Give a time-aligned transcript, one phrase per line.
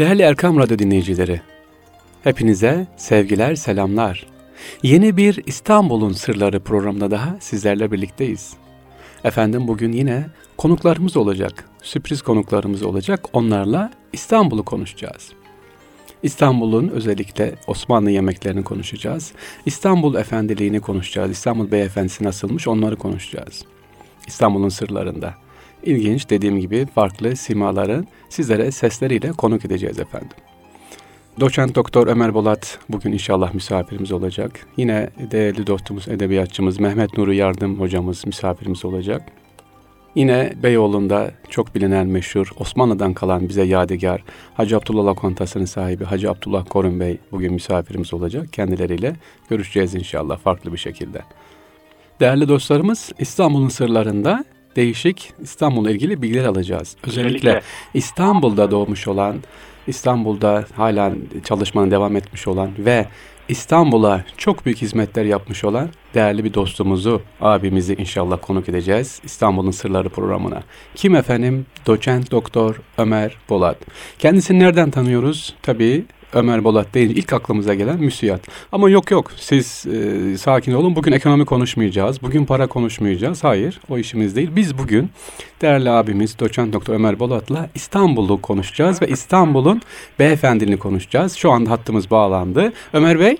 [0.00, 1.40] Değerli Erkam Radyo dinleyicileri,
[2.24, 4.26] hepinize sevgiler, selamlar.
[4.82, 8.52] Yeni bir İstanbul'un Sırları programında daha sizlerle birlikteyiz.
[9.24, 13.26] Efendim bugün yine konuklarımız olacak, sürpriz konuklarımız olacak.
[13.32, 15.32] Onlarla İstanbul'u konuşacağız.
[16.22, 19.32] İstanbul'un özellikle Osmanlı yemeklerini konuşacağız.
[19.66, 21.30] İstanbul efendiliğini konuşacağız.
[21.30, 23.64] İstanbul beyefendisi nasılmış onları konuşacağız.
[24.26, 25.34] İstanbul'un sırlarında.
[25.82, 30.36] İlginç dediğim gibi farklı simaların sizlere sesleriyle konuk edeceğiz efendim.
[31.40, 34.66] Doçent Doktor Ömer Bolat bugün inşallah misafirimiz olacak.
[34.76, 39.22] Yine değerli dostumuz, edebiyatçımız Mehmet Nuri Yardım hocamız misafirimiz olacak.
[40.14, 46.64] Yine Beyoğlu'nda çok bilinen meşhur Osmanlı'dan kalan bize yadigar Hacı Abdullah Lokantası'nın sahibi Hacı Abdullah
[46.68, 48.52] Korun Bey bugün misafirimiz olacak.
[48.52, 49.16] Kendileriyle
[49.48, 51.22] görüşeceğiz inşallah farklı bir şekilde.
[52.20, 54.44] Değerli dostlarımız İstanbul'un sırlarında
[54.76, 56.96] değişik İstanbul'la ilgili bilgiler alacağız.
[57.06, 57.62] Özellikle
[57.94, 59.36] İstanbul'da doğmuş olan,
[59.86, 61.12] İstanbul'da hala
[61.44, 63.06] çalışmanın devam etmiş olan ve
[63.48, 70.08] İstanbul'a çok büyük hizmetler yapmış olan değerli bir dostumuzu, abimizi inşallah konuk edeceğiz İstanbul'un Sırları
[70.08, 70.62] programına.
[70.94, 71.66] Kim efendim?
[71.86, 73.76] Doçent Doktor Ömer Bolat.
[74.18, 75.54] Kendisini nereden tanıyoruz?
[75.62, 78.40] Tabii Ömer Bolat deyince ilk aklımıza gelen müsiyat.
[78.72, 82.22] Ama yok yok siz e, sakin olun bugün ekonomi konuşmayacağız.
[82.22, 83.44] Bugün para konuşmayacağız.
[83.44, 84.50] Hayır o işimiz değil.
[84.56, 85.10] Biz bugün
[85.62, 89.82] değerli abimiz doçent doktor Ömer Bolat'la İstanbul'u konuşacağız ve İstanbul'un
[90.18, 91.34] beyefendiliğini konuşacağız.
[91.36, 92.72] Şu anda hattımız bağlandı.
[92.92, 93.36] Ömer Bey.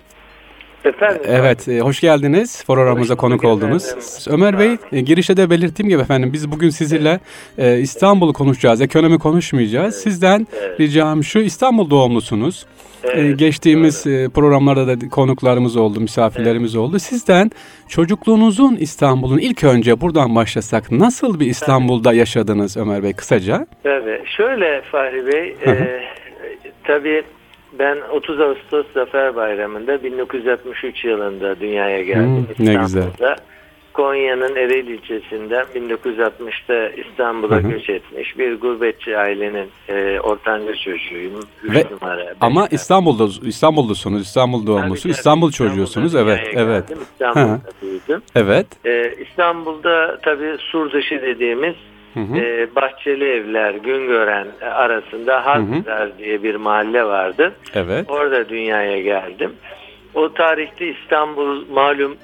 [0.84, 1.22] Efendim.
[1.27, 2.64] Evet, e, hoş geldiniz.
[2.66, 3.84] Programımıza konuk oldunuz.
[3.84, 4.04] Efendim.
[4.28, 7.20] Ömer Bey, e, girişte de belirttiğim gibi efendim biz bugün sizinle
[7.58, 9.94] e, İstanbul'u konuşacağız, ekonomi konuşmayacağız.
[9.94, 10.80] Sizden evet.
[10.80, 12.66] ricam şu, İstanbul doğumlusunuz.
[13.04, 14.30] Evet, ee, geçtiğimiz doğru.
[14.30, 16.84] programlarda da konuklarımız oldu, misafirlerimiz evet.
[16.84, 16.98] oldu.
[16.98, 17.50] Sizden
[17.88, 23.66] çocukluğunuzun İstanbul'un ilk önce buradan başlasak nasıl bir İstanbul'da yaşadınız Ömer Bey kısaca?
[23.82, 24.22] Tabii.
[24.36, 26.00] Şöyle Fahri Bey, e,
[26.84, 27.22] tabii
[27.78, 32.72] ben 30 Ağustos Zafer Bayramı'nda 1963 yılında dünyaya geldim hmm, İstanbul'da.
[32.72, 33.36] Ne güzel.
[34.00, 41.41] Konya'nın Ereğli ilçesinden 1960'ta İstanbul'a göç etmiş bir gurbetçi ailenin e, ortanca çocuğuyum.
[41.65, 46.15] Ve, numara, ama İstanbul'da İstanbul'lusunuz, İstanbul doğumlusunuz, İstanbul çocuğusunuz.
[46.15, 46.84] Evet, evet.
[47.12, 48.22] İstanbul'da büyüdüm.
[48.34, 48.66] Evet.
[48.84, 51.75] E, İstanbul'da tabii sur dışı dediğimiz
[52.15, 52.37] Hı hı.
[52.37, 57.53] E, Bahçeli Evler, Güngören arasında Hazlar diye bir mahalle vardı.
[57.75, 58.11] Evet.
[58.11, 59.53] Orada dünyaya geldim.
[60.15, 62.17] O tarihte İstanbul malum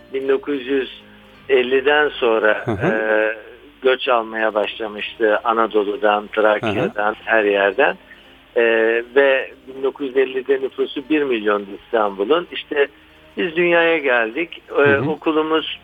[1.48, 2.86] 1950'den sonra hı hı.
[2.86, 3.36] E,
[3.82, 7.14] göç almaya başlamıştı Anadolu'dan, Trakya'dan, hı hı.
[7.24, 7.96] her yerden.
[8.56, 8.62] E,
[9.14, 9.50] ve
[9.82, 12.48] 1950'de nüfusu 1 milyon İstanbul'un.
[12.52, 12.88] İşte
[13.36, 14.62] biz dünyaya geldik.
[14.70, 15.10] E, hı hı.
[15.10, 15.80] Okulumuz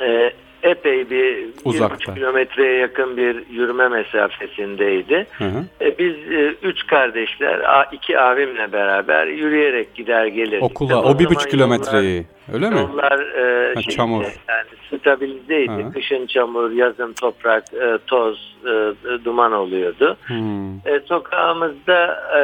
[0.00, 0.32] e,
[0.62, 2.12] epey bir Uzakta.
[2.12, 5.26] bir kilometreye yakın bir yürüme mesafesindeydi.
[5.38, 5.64] Hı hı.
[5.80, 7.60] E, biz e, üç kardeşler,
[7.92, 10.62] iki abimle beraber yürüyerek gider gelirdik.
[10.62, 12.80] Okula, o, o bir buçuk kilometreyi, öyle mi?
[12.80, 14.24] Yollar e, ha, çamur.
[14.24, 15.84] Yani stabilizeydi.
[15.84, 15.92] Hı.
[15.92, 20.16] Kışın çamur, yazın toprak, e, toz, e, duman oluyordu.
[20.26, 20.74] Hmm.
[20.74, 22.40] E, sokağımızda e,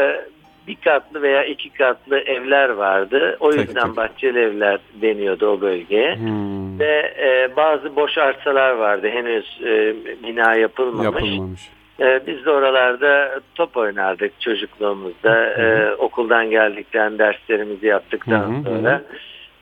[0.66, 3.36] bir katlı veya iki katlı evler vardı.
[3.40, 6.16] O yüzden tek, bahçeli evler deniyordu o bölgeye.
[6.16, 6.78] Hmm.
[6.78, 9.08] Ve e, bazı boş arsalar vardı.
[9.08, 11.04] Henüz e, bina yapılmamış.
[11.04, 11.60] Yapılmamış.
[12.00, 15.46] E, biz de oralarda top oynardık çocukluğumuzda.
[15.46, 18.62] E, okuldan geldikten derslerimizi yaptıktan hı.
[18.64, 19.02] sonra.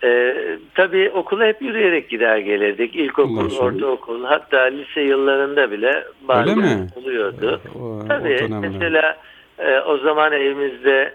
[0.04, 0.34] Ee,
[0.75, 2.97] tabii okula hep yürüyerek gider gelirdik.
[2.97, 7.60] İlkokul, ortaokul hatta lise yıllarında bile bazen oluyordu.
[7.81, 9.16] O, tabii o mesela
[9.59, 11.12] e, o zaman evimizde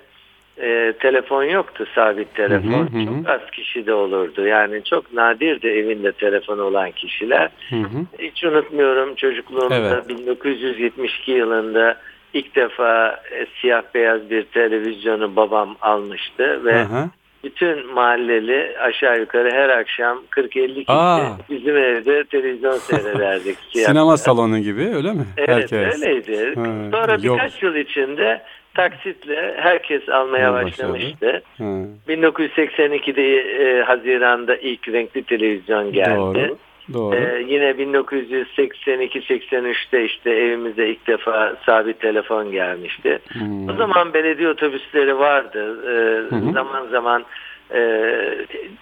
[0.62, 2.88] e, telefon yoktu sabit telefon.
[2.88, 3.06] Hı hı hı.
[3.06, 4.48] Çok az kişi de olurdu.
[4.48, 7.50] Yani çok nadirdi evinde telefonu olan kişiler.
[7.70, 8.06] Hı hı.
[8.20, 10.10] Hiç unutmuyorum çocukluğumda evet.
[10.10, 11.98] 1972 yılında
[12.34, 17.10] ilk defa e, siyah beyaz bir televizyonu babam almıştı ve hı hı.
[17.44, 21.38] Bütün mahalleli aşağı yukarı her akşam 40-50 kişi Aa.
[21.50, 23.58] bizim evde televizyon seyrederdik.
[23.74, 25.26] Sinema salonu gibi öyle mi?
[25.38, 26.04] Evet Herkes.
[26.04, 26.56] öyleydi.
[26.56, 27.38] Ha, Sonra yok.
[27.38, 28.42] birkaç yıl içinde
[28.74, 31.42] taksitle herkes almaya başlamıştı.
[31.58, 31.64] Ha.
[32.10, 36.16] 1982'de e, Haziran'da ilk renkli televizyon geldi.
[36.16, 36.58] Doğru.
[36.94, 37.16] Doğru.
[37.16, 43.20] Ee, yine 1982-83'te işte evimize ilk defa sabit telefon gelmişti.
[43.34, 43.70] Hmm.
[43.70, 45.78] O zaman belediye otobüsleri vardı.
[45.88, 46.54] Ee, hmm.
[46.54, 47.26] Zaman zaman
[47.74, 48.12] e,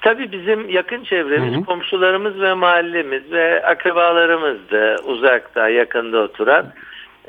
[0.02, 1.64] tabii bizim yakın çevremiz, hmm.
[1.64, 6.66] komşularımız ve mahallemiz ve akrabalarımızdı uzakta, yakında oturan.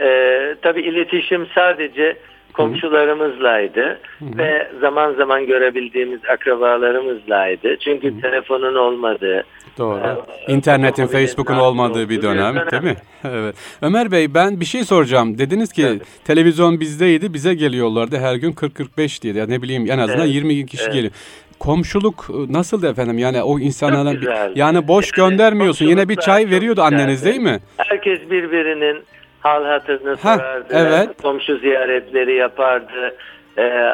[0.00, 2.16] Ee, tabii iletişim sadece
[2.58, 4.38] komşularımızlaydı hı hı.
[4.38, 7.76] ve zaman zaman görebildiğimiz akrabalarımızlaydı.
[7.78, 8.20] Çünkü hı hı.
[8.20, 9.44] telefonun olmadığı,
[9.78, 10.00] Doğru.
[10.48, 12.96] Ee, İnternetin, Facebook'un olmadığı bir dönem, dönem değil mi?
[13.24, 13.54] evet.
[13.82, 15.38] Ömer Bey ben bir şey soracağım.
[15.38, 16.02] Dediniz ki evet.
[16.24, 19.34] televizyon bizdeydi, bize geliyorlardı her gün 40-45 diye.
[19.34, 20.34] Ya ne bileyim en azından evet.
[20.34, 20.92] 20 kişi evet.
[20.92, 21.12] geliyor.
[21.58, 23.18] Komşuluk ıı, nasıldı efendim?
[23.18, 24.14] Yani o insanlara
[24.54, 25.86] yani boş göndermiyorsun.
[25.86, 27.58] Yine bir çay veriyordu anneniz değil mi?
[27.76, 29.02] Herkes birbirinin
[29.40, 30.66] hal hatırını sorardı.
[30.70, 31.22] Evet.
[31.22, 33.16] Komşu ziyaretleri yapardı.
[33.58, 33.92] Ee,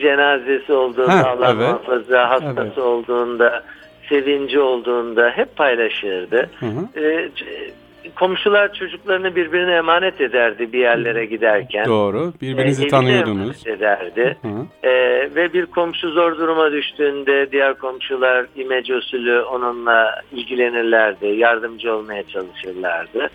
[0.00, 1.56] cenazesi olduğunda ha, Allah evet.
[1.56, 2.78] muhafaza hastası evet.
[2.78, 3.62] olduğunda
[4.08, 6.50] sevinci olduğunda hep paylaşırdı.
[6.60, 7.00] Hı hı.
[7.00, 7.30] E,
[8.16, 11.86] komşular çocuklarını birbirine emanet ederdi bir yerlere giderken.
[11.86, 12.32] Doğru.
[12.40, 13.66] Birbirinizi e, tanıyordunuz.
[13.66, 14.36] ederdi.
[14.42, 14.88] Hı hı.
[14.88, 14.90] E,
[15.34, 21.26] ve bir komşu zor duruma düştüğünde diğer komşular imece usulü onunla ilgilenirlerdi.
[21.26, 23.30] Yardımcı olmaya çalışırlardı.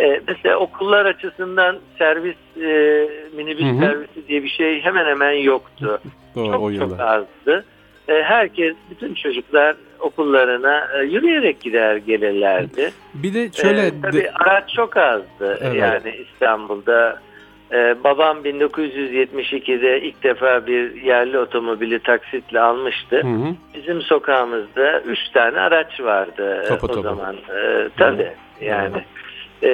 [0.00, 3.80] E, mesela okullar açısından servis, e, minibüs hı hı.
[3.80, 6.00] servisi diye bir şey hemen hemen yoktu.
[6.34, 7.64] Doğru, çok, o çok azdı.
[8.08, 12.92] E, herkes, bütün çocuklar okullarına e, yürüyerek gider gelirlerdi.
[13.14, 13.86] Bir de şöyle...
[13.86, 14.30] E, tabii de...
[14.32, 15.74] araç çok azdı evet.
[15.74, 17.20] yani İstanbul'da.
[17.72, 23.16] E, babam 1972'de ilk defa bir yerli otomobili taksitle almıştı.
[23.22, 23.54] Hı hı.
[23.74, 27.02] Bizim sokağımızda üç tane araç vardı topa, o topa.
[27.02, 27.34] zaman.
[27.34, 28.64] E, tabii hı.
[28.64, 29.04] yani.
[29.64, 29.70] E,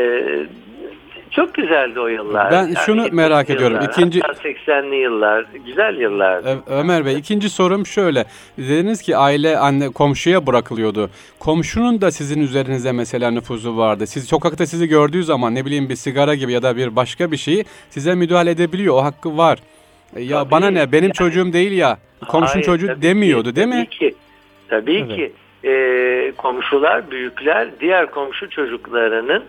[1.31, 2.51] çok güzeldi o yıllar.
[2.51, 3.89] Ben yani şunu merak yıllar, ediyorum.
[3.91, 6.43] İkinci 80'li yıllar, güzel yıllar.
[6.67, 8.25] Ömer Bey, ikinci sorum şöyle.
[8.59, 11.11] Dediniz ki aile anne komşuya bırakılıyordu.
[11.39, 14.07] Komşunun da sizin üzerinize mesela nüfuzu vardı.
[14.07, 17.37] Siz sokakta sizi gördüğü zaman ne bileyim bir sigara gibi ya da bir başka bir
[17.37, 18.95] şeyi size müdahale edebiliyor.
[18.95, 19.59] O hakkı var.
[20.17, 20.93] E, ya tabii, bana ne?
[20.93, 21.99] Benim yani, çocuğum değil ya.
[22.29, 23.75] Komşun hayır, çocuğu demiyordu ki, değil mi?
[23.75, 24.15] Tabii ki.
[24.69, 25.17] Tabii evet.
[25.17, 25.33] ki.
[25.65, 29.45] E, komşular, büyükler diğer komşu çocuklarının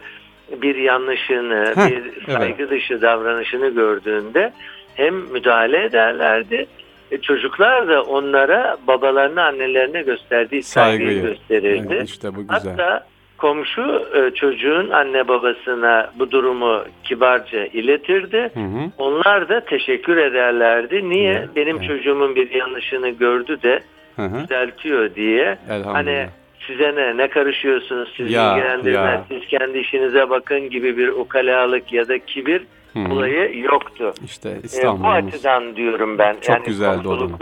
[0.61, 2.71] bir yanlışını, Heh, bir saygı evet.
[2.71, 4.53] dışı davranışını gördüğünde
[4.95, 6.67] hem müdahale ederlerdi.
[7.11, 11.93] E, çocuklar da onlara babalarına, annelerine gösterdiği saygıyı, saygıyı gösterirdi.
[11.95, 12.71] Evet, işte bu güzel.
[12.71, 13.05] Hatta
[13.37, 18.51] komşu e, çocuğun anne babasına bu durumu kibarca iletirdi.
[18.53, 18.91] Hı hı.
[18.97, 21.09] Onlar da teşekkür ederlerdi.
[21.09, 21.33] Niye?
[21.33, 21.87] Evet, Benim evet.
[21.87, 23.79] çocuğumun bir yanlışını gördü de
[24.15, 24.43] hı hı.
[24.43, 25.57] düzeltiyor diye.
[25.85, 26.27] Hani
[26.67, 29.25] size ne, ne karışıyorsunuz, siz ya, ilgilendirmez, ya.
[29.29, 32.63] siz kendi işinize bakın gibi bir ukalalık ya da kibir
[32.93, 33.13] Hı-hı.
[33.13, 34.13] olayı yoktu.
[34.25, 34.99] İşte İstanbul.
[34.99, 36.33] E, bu açıdan diyorum ben.
[36.33, 37.39] Çok yani güzeldi o zaman.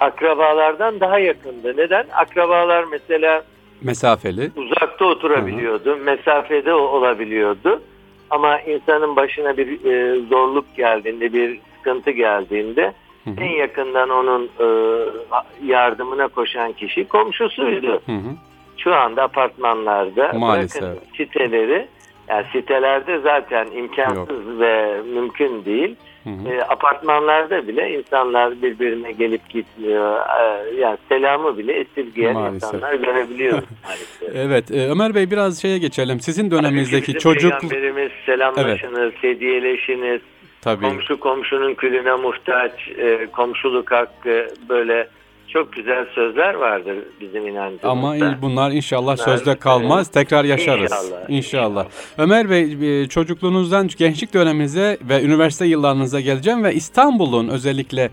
[0.00, 1.76] akrabalardan daha yakındı.
[1.76, 2.06] Neden?
[2.12, 3.42] Akrabalar mesela
[3.82, 6.04] mesafeli uzakta oturabiliyordu, Hı-hı.
[6.04, 7.82] mesafede olabiliyordu.
[8.30, 12.92] Ama insanın başına bir e, zorluk geldiğinde, bir sıkıntı geldiğinde
[13.26, 13.40] Hı hı.
[13.40, 14.66] En yakından onun e,
[15.66, 18.02] yardımına koşan kişi komşusuydu.
[18.06, 18.30] Hı hı
[18.76, 20.82] şu anda apartmanlarda Maalesef.
[20.82, 21.88] bırakın siteleri
[22.28, 24.60] yani sitelerde zaten imkansız Yok.
[24.60, 25.96] ve mümkün değil.
[26.24, 26.48] Hı hı.
[26.48, 30.16] E, apartmanlarda bile insanlar birbirine gelip gitmiyor.
[30.16, 32.54] E, yani selamı bile esirgeyen maalesef.
[32.54, 34.36] insanlar görebiliyoruz maalesef.
[34.36, 36.20] evet e, Ömer Bey biraz şeye geçelim.
[36.20, 37.60] Sizin döneminizdeki Bizim çocuk...
[37.60, 39.22] Peygamberimiz selamlaşınız, evet.
[39.22, 40.20] hediyeleşiniz.
[40.62, 40.84] Tabii.
[40.84, 45.08] Komşu komşunun külüne muhtaç, e, komşuluk hakkı böyle
[45.48, 47.88] çok güzel sözler vardır bizim inancımızda.
[47.88, 50.10] Ama bunlar inşallah bunlar, sözde kalmaz.
[50.10, 50.82] Tekrar yaşarız.
[50.82, 51.30] İnşallah, inşallah.
[51.30, 51.86] inşallah.
[52.18, 52.62] Ömer Bey
[53.02, 58.10] e, çocukluğunuzdan gençlik döneminize ve üniversite yıllarınıza geleceğim ve İstanbul'un özellikle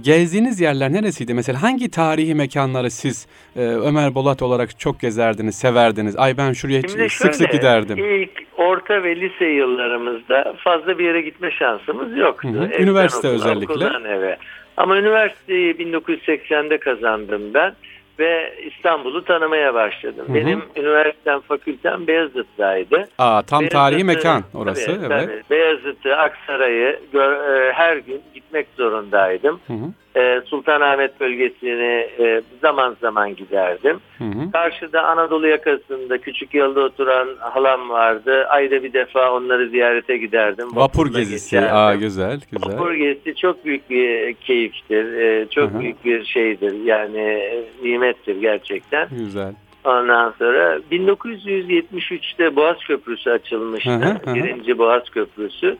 [0.00, 1.34] gezdiğiniz yerler neresiydi?
[1.34, 6.16] Mesela hangi tarihi mekanları siz e, Ömer Bolat olarak çok gezerdiniz, severdiniz?
[6.16, 7.98] Ay ben şuraya Şimdi sık şöyle, sık giderdim.
[7.98, 12.48] İlk orta ve lise yıllarımızda fazla bir yere gitme şansımız yoktu.
[12.48, 12.82] Hı hı.
[12.82, 13.72] Üniversite okula, özellikle.
[13.72, 14.36] Okuldan eve.
[14.76, 17.74] Ama üniversiteyi 1980'de kazandım ben
[18.18, 20.24] ve İstanbul'u tanımaya başladım.
[20.26, 20.34] Hı hı.
[20.34, 23.08] Benim üniversitem, fakültem Beyazıt'taydı.
[23.18, 24.86] Aa, tam Beyazıt'ı, tarihi mekan orası.
[24.86, 25.28] Tabii, evet.
[25.28, 25.42] Tabii.
[25.50, 29.60] Beyazıt'ı, Aksaray'ı e, her gün gitmek zorundaydım.
[29.66, 29.86] Hı hı.
[30.16, 34.00] E, Sultanahmet bölgesini e, zaman zaman giderdim.
[34.18, 34.50] Hı hı.
[34.52, 38.46] Karşıda Anadolu yakasında küçük yolda oturan halam vardı.
[38.48, 40.76] Ayda bir defa onları ziyarete giderdim.
[40.76, 41.50] Vapur gezisi.
[41.50, 41.76] Geçerdim.
[41.76, 42.72] Aa, güzel, güzel.
[42.72, 45.12] Vapur gezisi çok büyük bir keyiftir.
[45.12, 45.80] E, çok hı hı.
[45.80, 46.84] büyük bir şeydir.
[46.84, 47.50] Yani
[47.82, 49.08] nimettir gerçekten.
[49.10, 49.54] Güzel.
[49.84, 53.90] Ondan sonra 1973'te Boğaz Köprüsü açılmıştı.
[53.90, 54.34] Hı hı, hı.
[54.34, 55.76] Birinci Boğaz Köprüsü.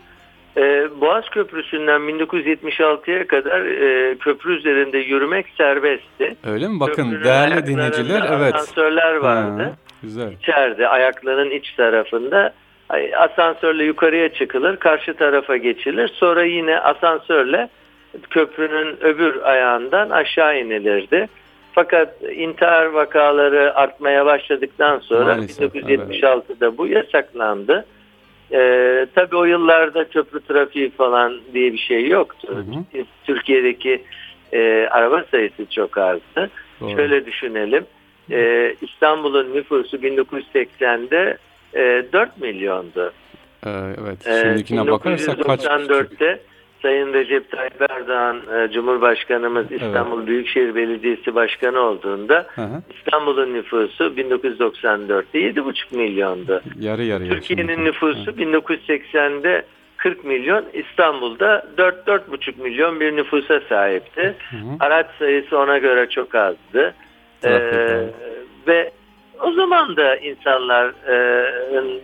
[0.57, 6.37] Ee, Boğaz Köprüsü'nden 1976'ya kadar e, köprü üzerinde yürümek serbestti.
[6.47, 6.81] Öyle mi?
[6.81, 8.55] Bakın Köprünün değerli dinleyiciler evet.
[8.55, 9.63] Asansörler vardı.
[9.63, 9.73] Ha,
[10.03, 10.33] güzel.
[10.33, 12.53] İçeride ayakların iç tarafında
[13.17, 16.09] asansörle yukarıya çıkılır, karşı tarafa geçilir.
[16.09, 17.69] Sonra yine asansörle
[18.31, 21.29] köprünün öbür ayağından aşağı inilirdi.
[21.73, 26.79] Fakat intihar vakaları artmaya başladıktan sonra Maalesef, 1976'da evet.
[26.79, 27.87] bu yasaklandı.
[28.53, 32.49] E, tabii o yıllarda köprü trafiği falan diye bir şey yoktu.
[32.49, 33.05] Hı hı.
[33.25, 34.03] Türkiye'deki
[34.53, 36.51] e, araba sayısı çok azdı.
[36.81, 36.91] Doğru.
[36.91, 37.85] Şöyle düşünelim.
[38.31, 41.39] E, İstanbul'un nüfusu 1980'de
[41.75, 43.13] e, 4 milyondu.
[43.67, 44.27] Ee, evet.
[44.27, 45.65] E, Şimdikine e, bakarsak kaç?
[45.65, 46.41] 1994'te
[46.83, 50.29] Sayın Recep Tayyip Erdoğan e, Cumhurbaşkanımız İstanbul evet.
[50.29, 52.47] Büyükşehir Belediyesi Başkanı olduğunda
[52.99, 56.63] İstanbul'un nüfusu 1994'te 7,5 milyondu.
[56.81, 57.31] Yarı yarıya.
[57.31, 59.65] Türkiye'nin nüfusu 1980'de
[59.97, 64.35] 40 milyon, İstanbul'da 4-4,5 milyon bir nüfusa sahipti.
[64.51, 64.77] Hı hı.
[64.81, 66.95] Araç sayısı ona göre çok azdı.
[67.45, 67.51] Ee,
[68.67, 68.91] ve
[69.43, 72.01] o zaman da insanların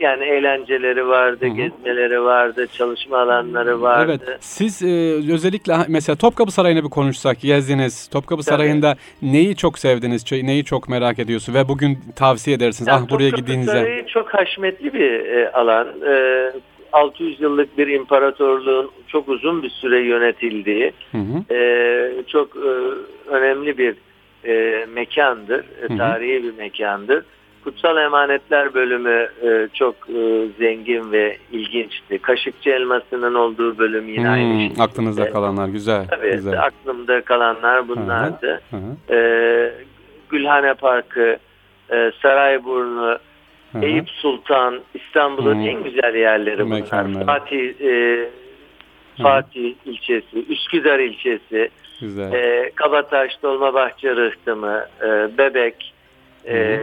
[0.00, 1.54] yani eğlenceleri vardı, Hı-hı.
[1.54, 4.18] gezmeleri vardı, çalışma alanları vardı.
[4.28, 4.38] Evet.
[4.40, 8.08] Siz e, özellikle mesela Topkapı Sarayı'na bir konuşsak, gezdiniz.
[8.08, 8.56] Topkapı Tabii.
[8.56, 12.88] Sarayı'nda neyi çok sevdiniz, neyi çok merak ediyorsunuz ve bugün tavsiye edersiniz.
[12.88, 13.72] Yani ah buraya gittiğinizde.
[13.72, 15.88] Topkapı Sarayı çok haşmetli bir e, alan.
[16.06, 16.52] E,
[16.92, 21.54] 600 yıllık bir imparatorluğun çok uzun bir süre yönetildiği hı hı.
[21.54, 22.70] E, çok e,
[23.30, 23.94] önemli bir
[24.46, 25.64] e, mekandır.
[25.80, 25.98] Hı hı.
[25.98, 27.24] Tarihi bir mekandır.
[27.64, 32.18] Kutsal Emanetler bölümü e, çok e, zengin ve ilginçti.
[32.18, 34.82] Kaşıkçı elmasının olduğu bölüm yine hmm, aynı şekilde.
[34.82, 36.06] Aklınızda kalanlar güzel.
[36.10, 36.62] Tabii güzel.
[36.62, 38.60] aklımda kalanlar bunlardı.
[38.70, 39.14] Hı hı.
[39.14, 39.74] E,
[40.28, 41.38] Gülhane Parkı,
[41.92, 43.18] e, Sarayburnu,
[43.72, 43.84] hı hı.
[43.84, 47.26] Eyüp Sultan, İstanbul'un en güzel yerleri bunlar.
[47.26, 48.28] Fatih, e,
[49.22, 49.90] Fatih hı.
[49.90, 51.68] ilçesi, Üsküdar ilçesi,
[52.00, 52.32] güzel.
[52.32, 55.94] E, Kabataş, Dolmabahçe Rıhtımı, e, Bebek,
[56.46, 56.80] e,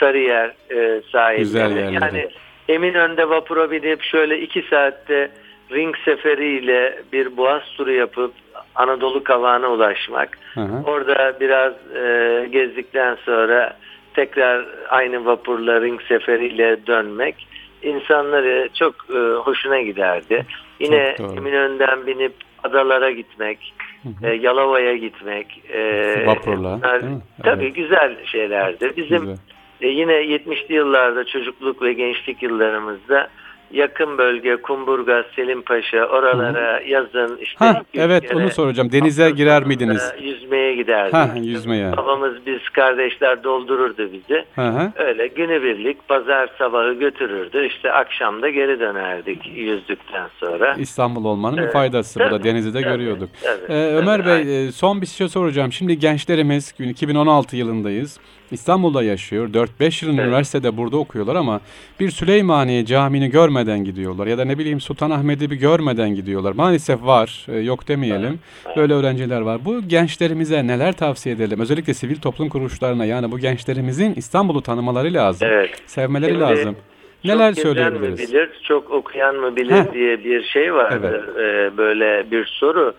[0.00, 1.94] Sarıyer e, sahilleri.
[1.94, 2.28] Yani
[2.68, 5.30] Eminönü'nde vapura binip şöyle iki saatte
[5.72, 8.32] ring seferiyle bir boğaz turu yapıp
[8.74, 10.38] Anadolu kavağına ulaşmak.
[10.54, 10.82] Hı hı.
[10.86, 13.76] Orada biraz e, gezdikten sonra
[14.14, 17.46] tekrar aynı vapurla ring seferiyle dönmek
[17.82, 20.46] insanları çok e, hoşuna giderdi.
[20.80, 22.32] Yine Eminönü'nden binip
[22.64, 24.30] adalara gitmek, hı hı.
[24.30, 25.62] E, Yalova'ya gitmek.
[25.72, 26.78] E, Vapurla.
[26.82, 27.02] Bunlar,
[27.42, 27.74] tabii evet.
[27.74, 28.92] güzel şeylerdi.
[28.96, 29.36] Bizim güzel.
[29.80, 33.30] E, yine 70'li yıllarda çocukluk ve gençlik yıllarımızda
[33.72, 36.88] yakın bölge Kumburgaz, Selimpaşa oralara Hı-hı.
[36.88, 38.92] yazın işte ha, evet kere, onu soracağım.
[38.92, 40.12] Denize girer miydiniz?
[40.22, 41.14] Yüzmeye giderdik.
[41.14, 41.96] Ha, yüzmeye.
[41.96, 44.44] Babamız biz kardeşler doldururdu bizi.
[44.54, 44.92] Hı-hı.
[44.96, 47.66] Öyle günübirlik pazar sabahı götürürdü.
[47.66, 50.74] İşte akşamda geri dönerdik yüzdükten sonra.
[50.78, 51.68] İstanbul olmanın evet.
[51.68, 53.30] bir faydası tabii, bu da denizi de tabii, görüyorduk.
[53.42, 54.70] Tabii, ee, Ömer tabii, Bey aynen.
[54.70, 55.72] son bir şey soracağım.
[55.72, 58.20] Şimdi gençlerimiz 2016 yılındayız.
[58.50, 59.48] İstanbul'da yaşıyor.
[59.48, 60.26] 4-5 yıl evet.
[60.26, 61.60] üniversitede burada okuyorlar ama
[62.00, 64.26] bir Süleymaniye Camii'ni görmeden gidiyorlar.
[64.26, 66.52] Ya da ne bileyim Sultanahmet'i bir görmeden gidiyorlar.
[66.52, 67.46] Maalesef var.
[67.48, 68.38] E, yok demeyelim.
[68.66, 68.76] Evet.
[68.76, 69.64] Böyle öğrenciler var.
[69.64, 71.60] Bu gençlerimize neler tavsiye edelim?
[71.60, 75.48] Özellikle sivil toplum kuruluşlarına yani bu gençlerimizin İstanbul'u tanımaları lazım.
[75.50, 75.70] Evet.
[75.86, 76.76] Sevmeleri Şimdi, lazım.
[77.24, 78.20] Neler çok söyleyebiliriz?
[78.20, 79.92] Mı bilir, çok okuyan mı bilir Heh.
[79.94, 81.24] diye bir şey vardır.
[81.36, 81.72] Evet.
[81.72, 82.94] Ee, böyle bir soru.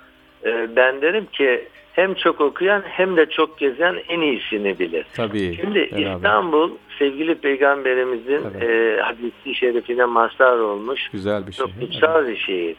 [0.46, 5.06] Ee, ben derim ki hem çok okuyan hem de çok gezen en iyisini bilir.
[5.16, 5.56] Tabii.
[5.62, 6.16] Şimdi beraber.
[6.16, 8.64] İstanbul sevgili peygamberimizin evet.
[8.64, 11.10] e, hadisi şerifine mazhar olmuş.
[11.12, 11.66] Güzel bir şey.
[11.66, 12.36] Çok kutsal evet.
[12.36, 12.76] bir şehir.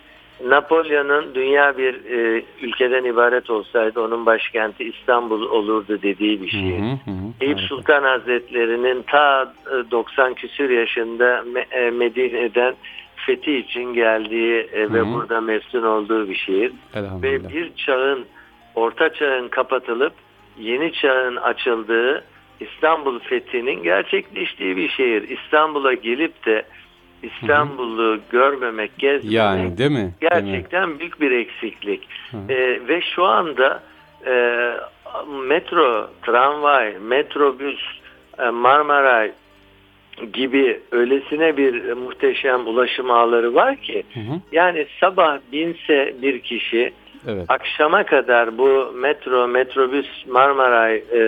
[0.46, 6.78] Napolyon'un dünya bir e, ülkeden ibaret olsaydı onun başkenti İstanbul olurdu dediği bir şehir.
[6.78, 7.32] Hı hı hı.
[7.40, 9.54] Eyüp Sultan Hazretleri'nin ta
[9.90, 12.74] 90 e, küsür yaşında e, Medine'den
[13.16, 14.94] fethi için geldiği e, hı hı.
[14.94, 16.72] ve burada meftun olduğu bir şehir.
[16.94, 18.26] Ve bir çağın
[18.74, 20.12] Orta Çağ'ın kapatılıp
[20.58, 22.24] yeni çağın açıldığı
[22.60, 25.28] İstanbul fethinin gerçekleştiği bir şehir.
[25.28, 26.64] İstanbul'a gelip de
[27.22, 30.14] İstanbul'u görmemek, gezmemek yani, değil mi?
[30.20, 31.00] gerçekten değil mi?
[31.00, 32.08] büyük bir eksiklik.
[32.48, 33.82] Ee, ve şu anda
[34.26, 34.32] e,
[35.48, 37.80] metro, tramvay, metrobüs,
[38.38, 39.32] e, Marmaray
[40.32, 44.40] gibi öylesine bir muhteşem ulaşım ağları var ki hı hı.
[44.52, 46.92] yani sabah binse bir kişi
[47.28, 47.44] Evet.
[47.48, 51.20] Akşama kadar bu metro, metrobüs, Marmaray e,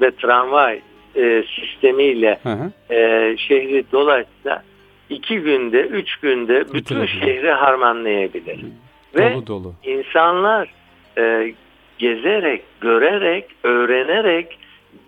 [0.00, 0.80] ve tramvay
[1.16, 2.94] e, sistemiyle hı hı.
[2.94, 4.62] E, şehri dolaşsa
[5.10, 7.20] iki günde, üç günde bütün Bitirebilir.
[7.20, 8.60] şehri harmanlayabilir.
[8.60, 9.74] Dolu ve dolu.
[9.84, 10.68] insanlar
[11.18, 11.54] e,
[11.98, 14.58] gezerek, görerek, öğrenerek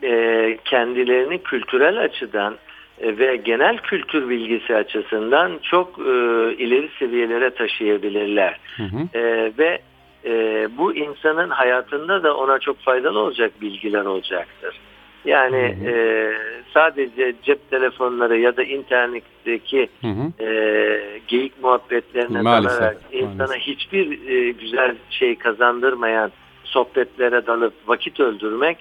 [0.02, 2.56] e, kendilerini kültürel açıdan
[3.00, 6.12] e, ve genel kültür bilgisi açısından çok e,
[6.58, 8.58] ileri seviyelere taşıyabilirler.
[8.76, 9.18] Hı hı.
[9.18, 9.78] E, ve
[10.26, 14.80] e, bu insanın hayatında da ona çok faydalı olacak bilgiler olacaktır.
[15.24, 15.90] Yani hı hı.
[15.90, 16.32] E,
[16.74, 20.44] sadece cep telefonları ya da internetteki hı hı.
[20.44, 23.62] E, geyik muhabbetlerine maalesef, dalarak insana maalesef.
[23.62, 26.32] hiçbir e, güzel şey kazandırmayan
[26.64, 28.78] sohbetlere dalıp vakit öldürmek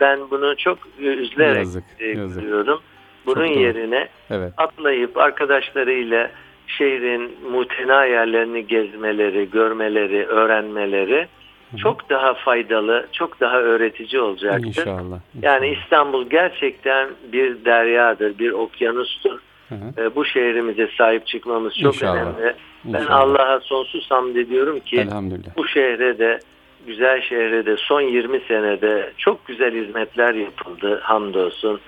[0.00, 2.42] ben bunu çok üzülerek yazık, yazık.
[2.42, 2.80] görüyorum.
[3.26, 4.52] Bunun yerine evet.
[4.56, 6.30] atlayıp arkadaşlarıyla
[6.68, 11.28] şehrin mutena yerlerini gezmeleri, görmeleri, öğrenmeleri
[11.76, 14.66] çok daha faydalı, çok daha öğretici olacaktır.
[14.66, 15.00] İnşallah.
[15.00, 15.20] inşallah.
[15.42, 19.38] Yani İstanbul gerçekten bir deryadır, bir okyanustur.
[19.68, 20.02] Hı hı.
[20.02, 22.14] E, bu şehrimize sahip çıkmamız çok İnşallah.
[22.14, 22.54] önemli.
[22.84, 25.06] Ben Allah'a sonsuz hamd ediyorum ki
[25.56, 26.38] bu şehre de
[26.86, 31.80] güzel şehre de son 20 senede çok güzel hizmetler yapıldı hamdolsun.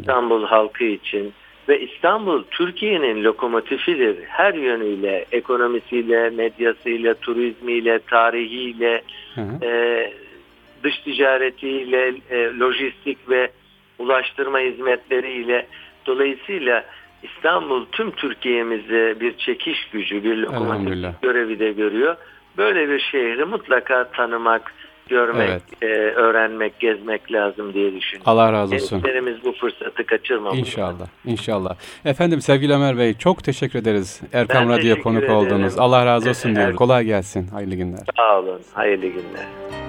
[0.00, 1.32] İstanbul halkı için
[1.68, 4.16] ve İstanbul Türkiye'nin lokomotifidir.
[4.24, 9.02] Her yönüyle, ekonomisiyle, medyasıyla, turizmiyle, tarihiyle,
[9.34, 9.64] hı hı.
[9.64, 10.12] E,
[10.82, 13.50] dış ticaretiyle, e, lojistik ve
[13.98, 15.66] ulaştırma hizmetleriyle
[16.06, 16.84] dolayısıyla
[17.22, 22.16] İstanbul tüm Türkiye'mize bir çekiş gücü, bir lokomotif görevi de görüyor.
[22.58, 24.72] Böyle bir şehri mutlaka tanımak,
[25.10, 25.62] görmek, evet.
[25.82, 28.32] e, öğrenmek, gezmek lazım diye düşünüyorum.
[28.32, 29.02] Allah razı olsun.
[29.02, 30.58] Gençlerimiz bu fırsatı kaçırmamalı.
[30.58, 31.74] İnşallah, inşallah.
[32.04, 34.20] Efendim sevgili Ömer Bey çok teşekkür ederiz.
[34.32, 35.34] Erkam Radyo'ya konuk ederim.
[35.34, 35.78] oldunuz.
[35.78, 36.76] Allah razı olsun diyoruz.
[36.76, 37.48] Kolay gelsin.
[37.48, 38.00] Hayırlı günler.
[38.16, 38.60] Sağ olun.
[38.74, 39.79] Hayırlı günler.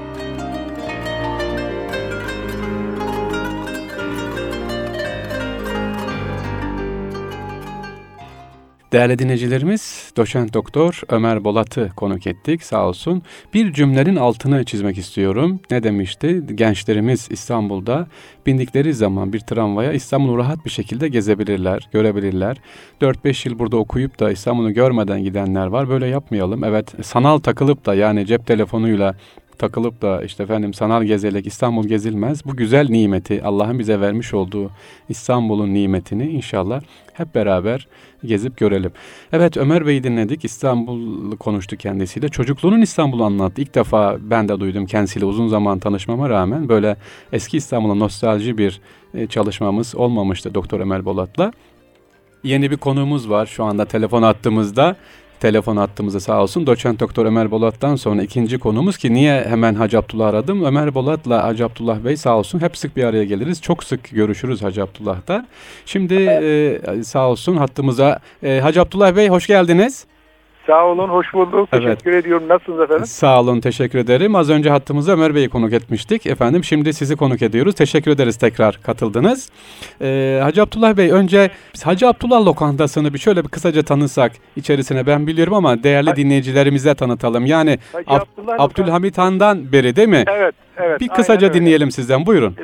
[8.91, 13.23] Değerli dinleyicilerimiz, doçent doktor Ömer Bolat'ı konuk ettik sağ olsun.
[13.53, 15.59] Bir cümlenin altını çizmek istiyorum.
[15.71, 16.43] Ne demişti?
[16.55, 18.07] Gençlerimiz İstanbul'da
[18.45, 22.57] bindikleri zaman bir tramvaya İstanbul'u rahat bir şekilde gezebilirler, görebilirler.
[23.01, 25.89] 4-5 yıl burada okuyup da İstanbul'u görmeden gidenler var.
[25.89, 26.63] Böyle yapmayalım.
[26.63, 29.15] Evet sanal takılıp da yani cep telefonuyla
[29.57, 32.45] takılıp da işte efendim sanal gezelek İstanbul gezilmez.
[32.45, 34.71] Bu güzel nimeti Allah'ın bize vermiş olduğu
[35.09, 36.81] İstanbul'un nimetini inşallah
[37.13, 37.87] hep beraber
[38.25, 38.91] gezip görelim.
[39.33, 40.45] Evet Ömer Bey'i dinledik.
[40.45, 42.29] İstanbul konuştu kendisiyle.
[42.29, 43.61] Çocukluğunun İstanbul'u anlattı.
[43.61, 46.95] İlk defa ben de duydum kendisiyle uzun zaman tanışmama rağmen böyle
[47.33, 48.81] eski İstanbul'a nostalji bir
[49.13, 51.51] e, çalışmamız olmamıştı Doktor Ömer Bolat'la.
[52.43, 54.95] Yeni bir konuğumuz var şu anda telefon attığımızda
[55.41, 59.99] telefon attığımızda sağ olsun doçent doktor Ömer Bolat'tan sonra ikinci konumuz ki niye hemen Hacı
[59.99, 60.63] Abdullah aradım?
[60.63, 63.61] Ömer Bolat'la Hacı Abdullah Bey sağ olsun hep sık bir araya geliriz.
[63.61, 65.47] Çok sık görüşürüz Hacı Abdullah'ta.
[65.85, 70.05] Şimdi e, sağ olsun hattımıza e, Hacı Abdullah Bey hoş geldiniz.
[70.67, 71.69] Sağ olun, hoş bulduk.
[71.71, 71.83] Evet.
[71.83, 72.47] Teşekkür ediyorum.
[72.47, 73.05] Nasılsınız efendim?
[73.05, 74.35] Sağ olun, teşekkür ederim.
[74.35, 76.25] Az önce hattımıza Ömer Bey'i konuk etmiştik.
[76.25, 77.75] Efendim şimdi sizi konuk ediyoruz.
[77.75, 79.49] Teşekkür ederiz tekrar katıldınız.
[80.01, 81.49] Ee, Hacı Abdullah Bey önce
[81.83, 86.21] Hacı Abdullah lokantasını bir şöyle bir kısaca tanısak içerisine ben biliyorum ama değerli Hacı.
[86.21, 87.45] dinleyicilerimize tanıtalım.
[87.45, 88.25] Yani Ab
[88.57, 90.23] Abdülhamit Han'dan beri değil mi?
[90.27, 90.99] Evet, evet.
[91.01, 92.25] Bir kısaca dinleyelim sizden.
[92.25, 92.55] Buyurun.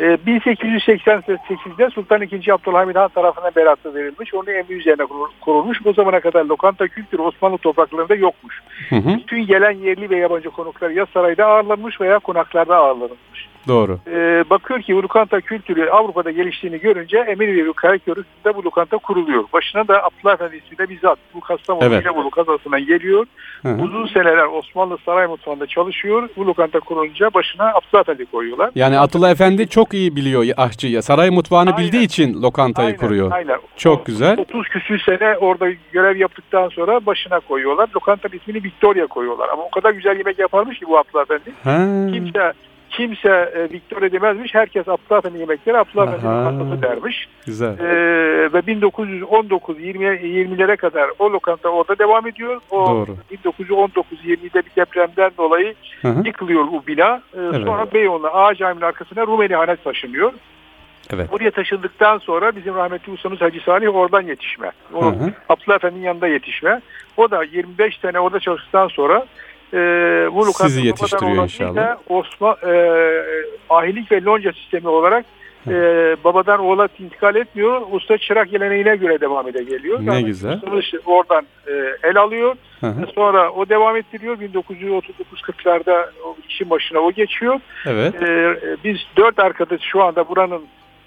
[0.00, 2.52] 1888'de ee, Sultan II.
[2.52, 4.34] Abdülhamid Han tarafından beratı verilmiş.
[4.34, 5.06] Onun emri üzerine
[5.40, 5.84] kurulmuş.
[5.84, 8.62] Bu zamana kadar lokanta kültürü Osmanlı topraklarında yokmuş.
[8.88, 9.18] Hı hı.
[9.18, 13.29] Bütün gelen yerli ve yabancı konuklar ya sarayda ağırlanmış veya konaklarda ağırlanmış.
[13.68, 13.98] Doğru.
[14.06, 18.14] Ee, bakıyor ki bu lokanta kültürü Avrupa'da geliştiğini görünce emir veriyor Karaköy
[18.56, 19.44] bu lokanta kuruluyor.
[19.52, 22.06] Başına da Abdullah Efendi ismiyle bizzat bu Kastamonu evet.
[22.16, 23.26] bu lokantasından geliyor.
[23.62, 23.82] Hı hı.
[23.82, 26.28] Uzun seneler Osmanlı saray mutfağında çalışıyor.
[26.36, 28.70] Bu lokanta kurulunca başına Abdullah Efendi koyuyorlar.
[28.74, 31.02] Yani Abdullah Efendi çok iyi biliyor aşçıyı.
[31.02, 31.86] Saray mutfağını aynen.
[31.86, 33.32] bildiği için lokantayı aynen, kuruyor.
[33.32, 33.58] Aynen.
[33.76, 34.38] Çok o, güzel.
[34.38, 37.88] 30 küsür sene orada görev yaptıktan sonra başına koyuyorlar.
[37.96, 39.48] Lokanta ismini Victoria koyuyorlar.
[39.48, 41.52] Ama o kadar güzel yemek yaparmış ki bu Abdullah Efendi.
[41.64, 42.12] Ha.
[42.12, 42.52] Kimse
[42.90, 44.54] kimse e, Victoria demezmiş.
[44.54, 45.76] Herkes Efendi yemekleri
[46.14, 47.28] Efendi lokantası dermiş.
[47.46, 47.78] Güzel.
[47.78, 52.60] E, ve 1919 20 20'lere kadar o lokanta orada devam ediyor.
[52.70, 53.16] O Doğru.
[53.30, 56.14] 1919 20'de bir depremden dolayı hı.
[56.24, 57.22] yıkılıyor bu bina.
[57.34, 57.64] E, evet.
[57.64, 60.32] Sonra Beyoğlu Ağa Camii'nin arkasına Rumeli Hane taşınıyor.
[61.14, 61.28] Evet.
[61.32, 64.70] Oraya taşındıktan sonra bizim rahmetli ustamız Hacı Salih oradan yetişme.
[64.94, 65.14] O.
[65.48, 66.80] Abdullah Efendi'nin yanında yetişme.
[67.16, 69.26] O da 25 sene orada çalıştıktan sonra
[69.74, 69.78] e,
[70.34, 71.96] bu Sizi yetiştiriyor inşallah.
[72.08, 73.02] Osman, e,
[73.70, 75.24] ahilik ve lonca sistemi olarak
[75.68, 75.72] e,
[76.24, 77.82] babadan oğula intikal etmiyor.
[77.90, 79.98] Usta çırak geleneğine göre devam ede geliyor.
[80.00, 80.60] Ne yani güzel.
[81.06, 82.54] Oradan e, el alıyor.
[82.80, 83.06] Hı hı.
[83.14, 84.38] Sonra o devam ettiriyor.
[84.38, 86.10] 1939-40'larda
[86.48, 87.60] işin başına o geçiyor.
[87.86, 88.22] Evet.
[88.22, 90.62] E, biz dört arkadaş şu anda buranın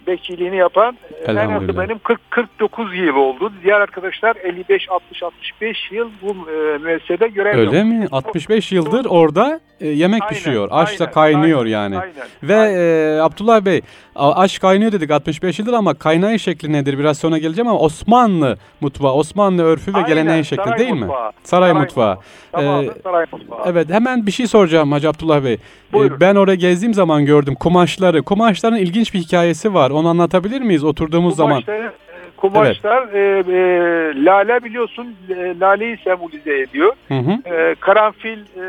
[0.08, 3.54] bekçiliğini yapan en azı benim 40 49 yıl oldu.
[3.64, 8.08] Diğer arkadaşlar 55 60 65 yıl bu e, müessesede görev Öyle mi?
[8.12, 10.68] 65 yıldır orada e, yemek aynen, pişiyor.
[10.72, 12.00] Aş da kaynıyor aynen, yani.
[12.00, 12.14] Aynen,
[12.44, 13.18] Ve aynen.
[13.18, 13.82] E, Abdullah Bey
[14.16, 17.00] aş kaynıyor dedik 65 yıldır ama kaynayış şekli nedir?
[17.00, 21.34] Biraz sonra geleceğim ama Osmanlı mutfağı, Osmanlı örfü ve aynen, geleneği şekli değil mutfağı, mi?
[21.44, 22.18] Saray, saray mutfağı.
[22.54, 22.84] mutfağı.
[22.84, 23.60] Ee, saray mutfağı.
[23.66, 25.58] Evet hemen bir şey soracağım Hacı Abdullah Bey.
[25.94, 26.20] Buyurun.
[26.20, 28.24] Ben oraya gezdiğim zaman gördüm kumaşları.
[28.24, 29.90] Kumaşların ilginç bir hikayesi var.
[29.94, 31.94] Onu anlatabilir miyiz oturduğumuz Kumaşları, zaman?
[32.38, 33.48] Kumaşlar evet.
[33.48, 36.94] e, e, lale biliyorsun e, laleyi sembolize ediyor.
[37.08, 37.56] Hı hı.
[37.56, 38.66] E, karanfil e,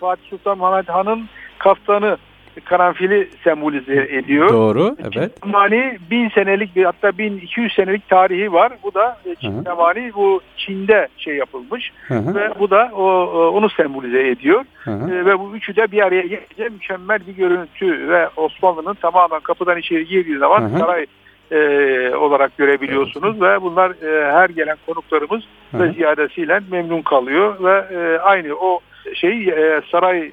[0.00, 2.16] Fatih Sultan Mehmet Han'ın kaftanı
[2.64, 4.48] karanfili sembolize ediyor.
[4.48, 5.32] Doğru, evet.
[5.42, 8.72] Çin bin senelik bir hatta 1200 senelik tarihi var.
[8.82, 12.34] Bu da e, Çin zamani bu Çin'de şey yapılmış hı hı.
[12.34, 13.04] ve bu da o,
[13.54, 14.64] onu sembolize ediyor.
[14.84, 15.14] Hı hı.
[15.14, 19.78] E, ve bu üçü de bir araya gelince mükemmel bir görüntü ve Osmanlı'nın tamamen kapıdan
[19.78, 20.78] içeri girdiği zaman hı hı.
[20.78, 21.06] saray
[21.50, 21.58] e,
[22.16, 23.42] olarak görebiliyorsunuz evet.
[23.42, 25.42] ve bunlar e, her gelen konuklarımız
[25.74, 28.80] ve ziyadesiyle memnun kalıyor ve e, aynı o
[29.14, 30.32] şey e, saray e,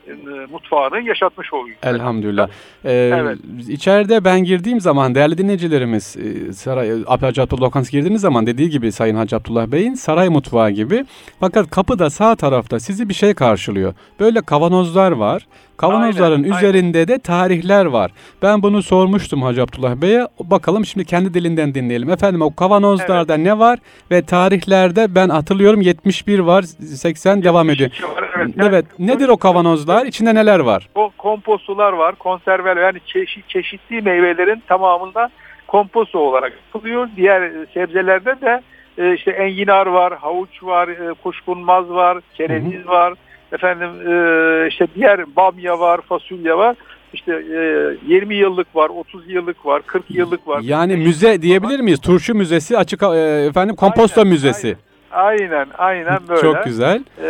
[0.52, 1.78] mutfağını yaşatmış oluyor.
[1.84, 2.50] Elhamdülillah.
[2.86, 3.38] Ee, evet.
[3.68, 8.92] İçeride ben girdiğim zaman değerli dinleyicilerimiz e, saray Hacı Abdullah Lokantası girdiğiniz zaman dediği gibi
[8.92, 11.06] Sayın Hacı Abdullah Bey'in saray mutfağı gibi.
[11.40, 13.94] Fakat kapıda sağ tarafta sizi bir şey karşılıyor.
[14.20, 15.48] Böyle kavanozlar var.
[15.78, 17.08] Kavanozların aynen, üzerinde aynen.
[17.08, 18.12] de tarihler var.
[18.42, 20.28] Ben bunu sormuştum Hacı Abdullah Bey'e.
[20.40, 22.10] Bakalım şimdi kendi dilinden dinleyelim.
[22.10, 23.46] Efendim o kavanozlarda evet.
[23.46, 23.80] ne var
[24.12, 27.90] ve tarihlerde ben hatırlıyorum 71 var, 80 devam ediyor.
[28.16, 28.56] Var, evet.
[28.58, 28.86] evet.
[29.00, 30.06] Nedir o kavanozlar?
[30.06, 30.90] İçinde neler var?
[30.96, 35.30] O kompostular var, konserveler yani çeşit, çeşitli meyvelerin tamamında
[35.68, 37.10] komposto olarak yapılıyor.
[37.16, 38.62] Diğer sebzelerde de
[38.98, 43.14] e, işte enginar var, havuç var, e, kuşkunmaz var, kereviz var
[43.52, 46.76] efendim e, işte diğer bamya var, fasulye var.
[47.14, 50.62] İşte e, 20 yıllık var, 30 yıllık var, 40 yıllık var.
[50.64, 52.00] Yani müze diyebilir miyiz?
[52.00, 54.68] Turşu müzesi, açık e, efendim komposto aynen, müzesi.
[54.68, 54.80] Aynen.
[55.16, 56.42] Aynen, aynen böyle.
[56.42, 57.04] Çok güzel.
[57.24, 57.28] Ee,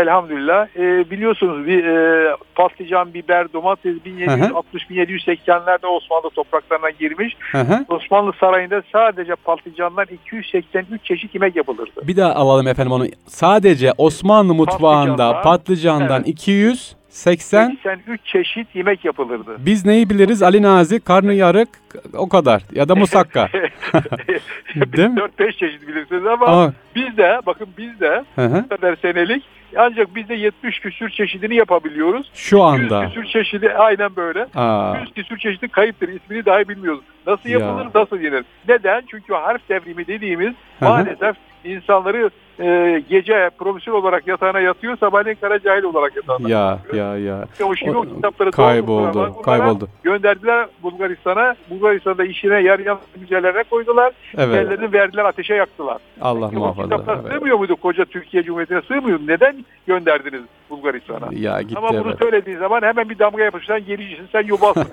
[0.00, 0.66] elhamdülillah.
[0.76, 7.36] Ee, biliyorsunuz bir e, patlıcan, biber, domates 1760-1780'lerde Osmanlı topraklarına girmiş.
[7.52, 7.84] Hı hı.
[7.88, 12.08] Osmanlı sarayında sadece patlıcanlar 283 çeşit yemek yapılırdı.
[12.08, 13.06] Bir daha alalım efendim onu.
[13.26, 16.28] Sadece Osmanlı mutfağında patlıcandan evet.
[16.28, 19.56] 200 80 83 çeşit yemek yapılırdı.
[19.58, 20.42] Biz neyi biliriz?
[20.42, 21.68] Ali Nazik, karnı yarık
[22.12, 23.48] o kadar ya da musakka.
[24.74, 25.20] Değil mi?
[25.38, 29.42] 4-5 çeşit bilirsiniz ama, ama biz de bakın biz de bu kadar senelik
[29.76, 32.30] ancak biz de 70 küsür çeşidini yapabiliyoruz.
[32.34, 33.02] Şu anda.
[33.02, 34.46] 100 küsür çeşidi aynen böyle.
[34.54, 34.96] Aa.
[35.00, 36.08] 100 küsür çeşidi kayıptır.
[36.08, 37.00] İsmini dahi bilmiyoruz.
[37.26, 37.90] Nasıl yapılır, ya.
[37.94, 38.44] nasıl yenir?
[38.68, 39.02] Neden?
[39.10, 45.82] Çünkü harf devrimi dediğimiz maalesef insanları e, gece profesyonel olarak yatağına yatıyor, sabahleyin kara cahil
[45.82, 47.06] olarak yatağına Ya yatıyor.
[47.06, 47.44] ya ya.
[47.52, 49.88] İşte o şimdi o, o kitapları kayboldu, kayboldu.
[50.02, 51.54] Gönderdiler Bulgaristan'a.
[51.70, 54.12] Bulgaristan'da işine yarayan müzelerine koydular.
[54.38, 54.54] Evet.
[54.54, 55.98] Yerlerini verdiler, ateşe yaktılar.
[56.20, 56.82] Allah Peki, muhafaza.
[56.82, 57.32] Kitaplar evet.
[57.32, 61.28] sığmıyor muydu koca Türkiye Cumhuriyeti'ne sığmıyor Neden gönderdiniz Bulgaristan'a?
[61.32, 62.18] Ya gitti Ama bunu evet.
[62.18, 64.86] söylediğin zaman hemen bir damga yapışan gericisin, sen yobazsın.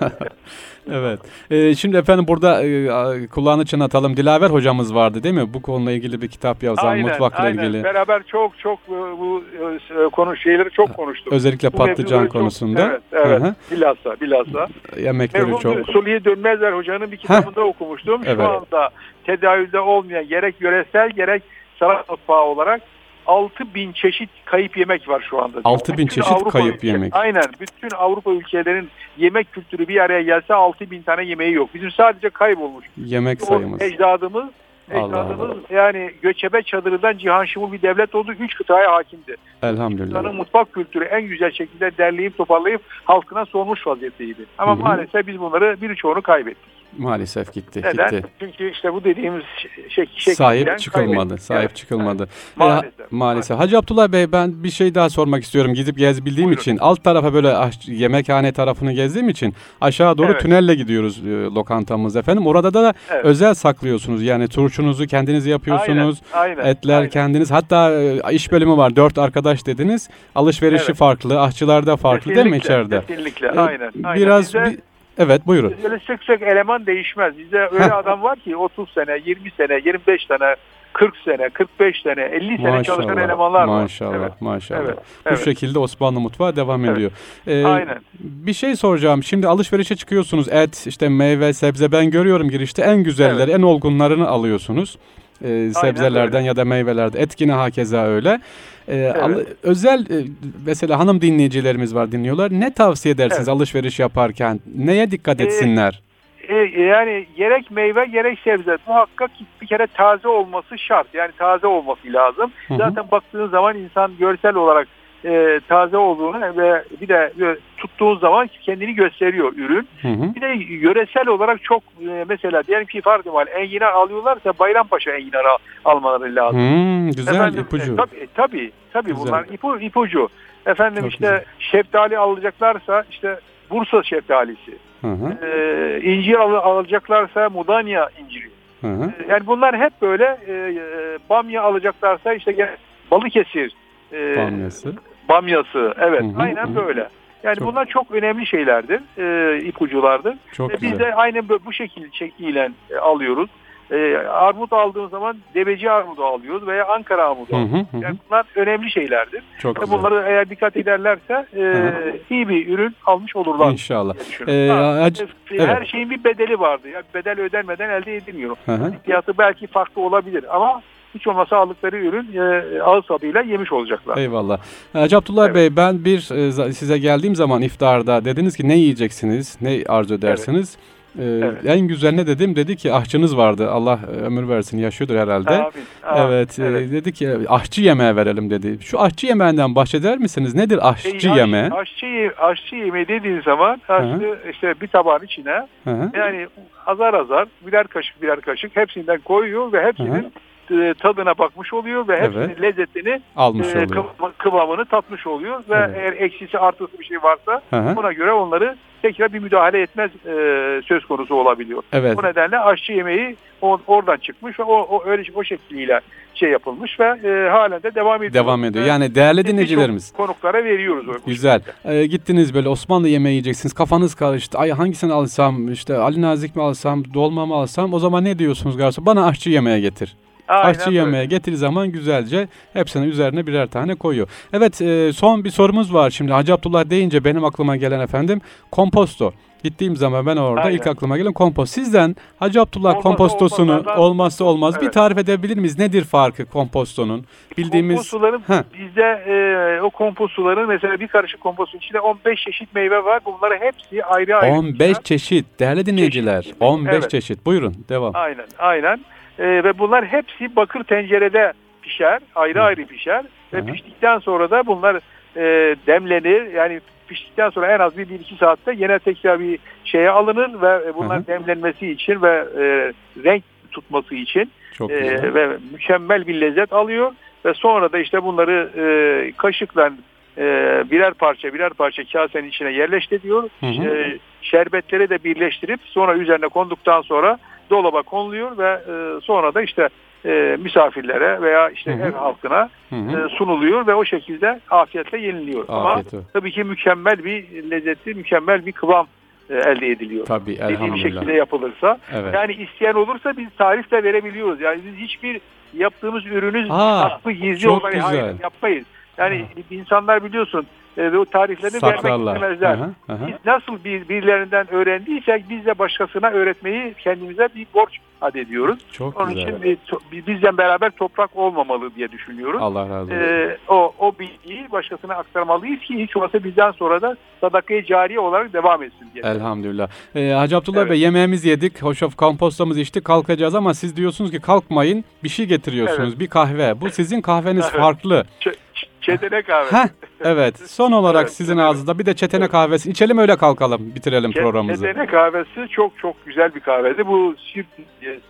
[0.90, 1.20] evet.
[1.50, 4.16] Ee, şimdi efendim burada e, kulağını çınlatalım.
[4.16, 5.54] Dilaver hocamız vardı değil mi?
[5.54, 7.53] Bu konuyla ilgili bir kitap yazan, aynen, mutfakla aynen.
[7.54, 7.84] İlgili.
[7.84, 11.32] Beraber çok çok e, bu e, konu şeyleri çok konuştuk.
[11.32, 12.80] Özellikle bu patlıcan konusunda.
[12.80, 13.42] Çok, evet, evet.
[13.42, 13.54] Hı-hı.
[13.70, 14.66] Bilhassa, bilhassa.
[15.00, 15.86] Yemekleri Merhum çok.
[15.90, 17.66] Soliye Dönmezler hocanın bir kitabında Heh.
[17.66, 18.24] okumuştum.
[18.24, 18.48] Şu evet.
[18.48, 18.90] anda
[19.24, 21.42] tedavülde olmayan gerek yöresel gerek
[21.78, 22.80] saray mutfağı olarak
[23.26, 25.60] 6 bin çeşit kayıp yemek var şu anda.
[25.64, 27.16] 6 bin çeşit Avrupa kayıp ülke, yemek.
[27.16, 27.42] Aynen.
[27.60, 28.88] Bütün Avrupa ülkelerinin
[29.18, 31.74] yemek kültürü bir araya gelse 6 bin tane yemeği yok.
[31.74, 32.86] Bizim sadece kaybolmuş.
[32.96, 33.82] Yemek sayımız.
[33.82, 34.48] O ecdadımız
[34.90, 38.32] Ecdadımız yani göçebe çadırından cihan şumul bir devlet oldu.
[38.32, 39.36] Üç kıtaya hakimdi.
[39.62, 40.06] Elhamdülillah.
[40.06, 44.44] Kıtanın mutfak kültürü en güzel şekilde derleyip toparlayıp halkına sormuş vaziyetteydi.
[44.58, 44.82] Ama Hı-hı.
[44.82, 46.73] maalesef biz bunları birçoğunu kaybettik.
[46.98, 47.82] Maalesef gitti.
[47.84, 48.10] Neden?
[48.10, 48.28] Gitti.
[48.40, 49.42] Çünkü işte bu dediğimiz
[49.88, 51.38] şey, şey sahip çıkılmadı.
[51.38, 51.76] Sahip evet.
[51.76, 52.22] çıkılmadı.
[52.22, 52.56] Evet.
[52.56, 53.58] Maalesef, ya, maalesef.
[53.58, 55.74] Hacı Abdullah Bey ben bir şey daha sormak istiyorum.
[55.74, 56.60] Gidip gezebildiğim Buyurun.
[56.60, 57.54] için alt tarafa böyle
[57.86, 60.40] yemekhane tarafını gezdiğim için aşağı doğru evet.
[60.40, 62.46] tünelle gidiyoruz e, lokantamız efendim.
[62.46, 63.24] Orada da evet.
[63.24, 64.22] özel saklıyorsunuz.
[64.22, 66.20] Yani turşunuzu kendiniz yapıyorsunuz.
[66.32, 67.10] Aynen, aynen, etler aynen.
[67.10, 67.50] kendiniz.
[67.50, 68.96] Hatta e, iş bölümü var.
[68.96, 70.10] Dört arkadaş dediniz.
[70.34, 70.96] Alışverişi evet.
[70.96, 71.40] farklı.
[71.40, 73.00] Aşçılarda farklı kesinlikle, değil mi içeride?
[73.06, 73.46] Kesinlikle.
[73.46, 73.92] Ee, aynen.
[74.04, 74.20] aynen.
[74.20, 74.78] Biraz Bize, bir,
[75.18, 75.74] Evet buyurun.
[75.82, 77.38] Böyle sık sık eleman değişmez.
[77.38, 80.56] Bizde öyle adam var ki 30 sene, 20 sene, 25 sene,
[80.92, 83.82] 40 sene, 45 sene, 50 sene maşallah, çalışan elemanlar var.
[83.82, 84.32] Maşallah, evet.
[84.40, 84.80] maşallah.
[84.80, 85.44] Evet, Bu evet.
[85.44, 86.96] şekilde Osmanlı mutfağı devam evet.
[86.96, 87.10] ediyor.
[87.46, 87.98] Ee, Aynen.
[88.20, 89.22] Bir şey soracağım.
[89.22, 90.48] Şimdi alışverişe çıkıyorsunuz.
[90.48, 93.58] Et, işte meyve, sebze ben görüyorum girişte en güzelleri, evet.
[93.58, 94.98] en olgunlarını alıyorsunuz.
[95.44, 97.20] Ee, sebzelerden ya da meyvelerde.
[97.20, 98.40] Etkine hakeza öyle.
[98.88, 99.46] Ee, evet.
[99.62, 100.24] özel e,
[100.66, 102.50] mesela hanım dinleyicilerimiz var dinliyorlar.
[102.50, 103.56] Ne tavsiye edersiniz evet.
[103.56, 104.60] alışveriş yaparken?
[104.76, 106.02] Neye dikkat ee, etsinler?
[106.48, 109.30] E, e, yani gerek meyve gerek sebze muhakkak
[109.62, 111.06] bir kere taze olması şart.
[111.14, 112.52] Yani taze olması lazım.
[112.68, 112.78] Hı hı.
[112.78, 114.88] Zaten baktığın zaman insan görsel olarak
[115.24, 117.32] e, taze olduğunu ve bir de
[117.76, 119.88] tuttuğun zaman kendini gösteriyor ürün.
[120.02, 120.34] Hı hı.
[120.34, 125.44] Bir de yöresel olarak çok e, mesela diyelim ki farz mal enginar alıyorlarsa Bayrampaşa enginar
[125.44, 126.60] al, almaları lazım.
[126.60, 127.92] Hmm, güzel Efendim, ipucu.
[127.92, 130.28] E, tabii tabii, tabii bunlar ipu, ipucu.
[130.66, 131.44] Efendim çok işte güzel.
[131.58, 133.38] şeftali alacaklarsa işte
[133.70, 134.78] Bursa şeftalisi.
[135.00, 135.46] Hı hı.
[135.46, 138.50] E, incir al, alacaklarsa Mudanya inciri.
[138.80, 139.04] Hı hı.
[139.04, 142.76] E, yani bunlar hep böyle e, e, bamya alacaklarsa işte
[143.10, 143.72] Balıkesir
[144.12, 144.94] e, bamyası.
[145.28, 146.76] Bamyası evet hı hı, aynen hı.
[146.76, 147.08] böyle.
[147.42, 147.68] Yani çok.
[147.68, 150.34] bunlar çok önemli şeylerdir, e, ipuculardır.
[150.52, 150.92] Çok e, güzel.
[150.92, 153.50] Biz de aynen bu şekilde şekliyle e, alıyoruz.
[153.90, 157.92] E, armut aldığımız zaman deveci armudu alıyoruz veya Ankara armudu hı alıyoruz.
[157.92, 158.00] Hı hı.
[158.02, 159.42] Yani bunlar önemli şeylerdir.
[159.58, 159.98] Çok güzel.
[159.98, 161.92] Bunları eğer dikkat ederlerse e,
[162.30, 163.72] iyi bir ürün almış olurlar.
[163.72, 164.14] İnşallah.
[164.48, 165.24] Ee, ha, evet.
[165.58, 166.88] Her şeyin bir bedeli vardı.
[166.88, 168.56] Yani bedel ödenmeden elde edilmiyor.
[169.04, 170.82] Fiyatı belki farklı olabilir ama
[171.14, 174.16] hiç olmasa aldıkları ürün e, ağız tadıyla yemiş olacaklar.
[174.16, 174.58] Eyvallah.
[174.92, 175.56] Hacı Abdullah evet.
[175.56, 180.76] Bey ben bir e, size geldiğim zaman iftarda dediniz ki ne yiyeceksiniz, ne arzu edersiniz?
[180.78, 180.94] Evet.
[181.18, 181.66] Ee, evet.
[181.66, 182.56] En güzel ne dedim?
[182.56, 183.70] Dedi ki ahçınız vardı.
[183.70, 184.78] Allah ömür versin.
[184.78, 185.50] Yaşıyordur herhalde.
[185.50, 185.72] Amin,
[186.02, 186.32] amin.
[186.32, 186.88] Evet, evet.
[186.88, 188.78] E, dedi ki ahçı yemeğe verelim dedi.
[188.84, 190.54] Şu ahçı yemeğinden bahseder misiniz?
[190.54, 191.70] Nedir ahçı şey, yemeği?
[191.70, 196.10] Aşçı, aşçı yemeği dediğin zaman aşçı işte bir tabağın içine Hı-hı.
[196.14, 196.46] yani
[196.86, 200.30] azar azar birer kaşık birer kaşık hepsinden koyuyor ve hepsinin Hı-hı
[200.70, 202.62] e, tadına bakmış oluyor ve hepsinin evet.
[202.62, 204.04] lezzetini almış e, oluyor.
[204.38, 205.96] kıvamını tatmış oluyor ve evet.
[205.96, 207.96] eğer eksisi artısı bir şey varsa Hı-hı.
[207.96, 211.82] buna göre onları tekrar bir müdahale etmez e, söz konusu olabiliyor.
[211.92, 212.16] Evet.
[212.16, 216.00] Bu nedenle aşçı yemeği o, oradan çıkmış ve o, o öyle o şekliyle
[216.34, 218.44] şey yapılmış ve e, halen de devam ediyor.
[218.44, 218.84] Devam ediyor.
[218.84, 220.12] Yani değerli dinleyicilerimiz.
[220.12, 221.06] Konuklara veriyoruz.
[221.26, 221.60] Güzel.
[221.84, 223.72] Ee, gittiniz böyle Osmanlı yemeği yiyeceksiniz.
[223.72, 224.58] Kafanız karıştı.
[224.58, 228.76] Ay hangisini alsam işte Ali Nazik mi alsam dolma mı alsam o zaman ne diyorsunuz
[228.76, 229.06] garson?
[229.06, 230.16] Bana aşçı yemeğe getir.
[230.48, 234.28] Aynen Aşçı yemeğe getir zaman güzelce hepsinin üzerine birer tane koyuyor.
[234.52, 239.32] Evet e, son bir sorumuz var şimdi Hacı Abdullah deyince benim aklıma gelen efendim komposto.
[239.64, 240.76] Gittiğim zaman ben orada Aynen.
[240.76, 241.74] ilk aklıma gelen kompost.
[241.74, 244.86] Sizden Hacı Abdullah olmaz, kompostosunu olmaz, olmazsa olmaz evet.
[244.86, 245.78] bir tarif edebilir miyiz?
[245.78, 247.24] Nedir farkı kompostonun?
[247.58, 248.42] Bildiğimiz Kompostoların
[248.78, 253.20] bizde e, o kompostoların mesela bir karışık kompostun içinde 15 çeşit meyve var.
[253.24, 254.52] Bunları hepsi ayrı ayrı.
[254.52, 256.42] 15 çeşit değerli dinleyiciler.
[256.42, 256.56] Çeşit.
[256.60, 257.10] 15 evet.
[257.10, 257.46] çeşit.
[257.46, 258.10] Buyurun devam.
[258.14, 258.46] Aynen.
[258.58, 259.00] Aynen.
[259.38, 262.62] E, ve bunlar hepsi bakır tencerede pişer, ayrı Hı.
[262.62, 263.66] ayrı pişer ve Hı.
[263.66, 264.96] piştikten sonra da bunlar
[265.36, 266.52] e, demlenir.
[266.52, 270.94] Yani piştikten sonra en az bir, bir iki saatte yine tekrar bir şeye alınır ve
[270.94, 271.26] bunlar Hı.
[271.26, 272.92] demlenmesi için ve e,
[273.24, 277.12] renk tutması için Çok e, ve mükemmel bir lezzet alıyor
[277.44, 279.90] ve sonra da işte bunları e, kaşıkla
[280.38, 280.42] e,
[280.90, 283.42] birer parça birer parça kasenin içine yerleştiriyor.
[283.60, 283.96] Hı hı.
[283.96, 287.38] E, şerbetleri de birleştirip sonra üzerine konduktan sonra
[287.70, 289.88] dolaba konuluyor ve e, sonra da işte
[290.26, 292.08] e, misafirlere veya işte hı hı.
[292.08, 292.70] ev halkına.
[292.92, 295.64] E, sunuluyor ve o şekilde afiyetle yeniliyor.
[295.68, 299.06] Afiyet Ama tabii ki mükemmel bir lezzeti, mükemmel bir kıvam
[299.50, 300.26] e, elde ediliyor.
[300.26, 301.02] Tabii elhamdülillah.
[301.02, 301.98] şekilde yapılırsa.
[302.12, 302.34] Evet.
[302.34, 304.60] Yani isteyen olursa biz tarif de verebiliyoruz.
[304.60, 305.40] Yani biz hiçbir
[305.74, 308.84] yaptığımız ürünü saklı gizli olarak hayır, yapmayız.
[309.18, 309.60] Yani ha.
[309.70, 312.40] insanlar biliyorsun e, ve o tariflerini Saklarlar.
[312.40, 312.86] vermek istemezler.
[313.06, 313.26] Hı hı.
[313.26, 318.78] Biz nasıl bir, birilerinden öğrendiysek biz de başkasına öğretmeyi kendimize bir borç adediyoruz.
[318.92, 319.48] Çok Onun güzel.
[319.48, 319.78] için
[320.12, 322.62] bir, bizden beraber toprak olmamalı diye düşünüyoruz.
[322.62, 323.22] Allah razı olsun.
[323.22, 328.52] Ee, o, o bilgiyi başkasına aktarmalıyız ki hiç olmazsa bizden sonra da sadakayı cariye olarak
[328.52, 329.24] devam etsin diye.
[329.24, 329.88] Elhamdülillah.
[330.14, 330.90] Ee, Hacı Abdullah evet.
[330.90, 336.08] Bey yemeğimizi yedik, hoşaf kompostamızı içtik, kalkacağız ama siz diyorsunuz ki kalkmayın bir şey getiriyorsunuz,
[336.08, 336.20] evet.
[336.20, 336.80] bir kahve.
[336.80, 338.24] Bu sizin kahveniz farklı.
[338.40, 338.54] Ç-
[339.00, 339.76] Çetene kahvesi.
[339.76, 339.88] Heh,
[340.20, 340.58] evet.
[340.70, 341.64] Son olarak evet, sizin evet.
[341.64, 342.90] ağzınızda bir de çetene kahvesi.
[342.90, 343.94] İçelim öyle kalkalım.
[343.94, 344.86] Bitirelim Ç- programımızı.
[344.86, 347.06] Çetene kahvesi çok çok güzel bir kahvesi.
[347.06, 347.66] Bu Siirt,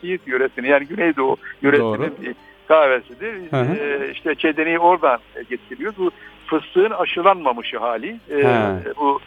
[0.01, 2.35] Siirt yöresinin yani Güneydoğu yöresinin bir
[2.69, 3.35] kahvesidir.
[3.53, 5.19] Ee, işte çeteneyi oradan
[5.51, 5.99] getiriyoruz.
[5.99, 6.11] Bu
[6.47, 8.17] fıstığın aşılanmamışı hali.
[8.31, 9.21] Ee, bu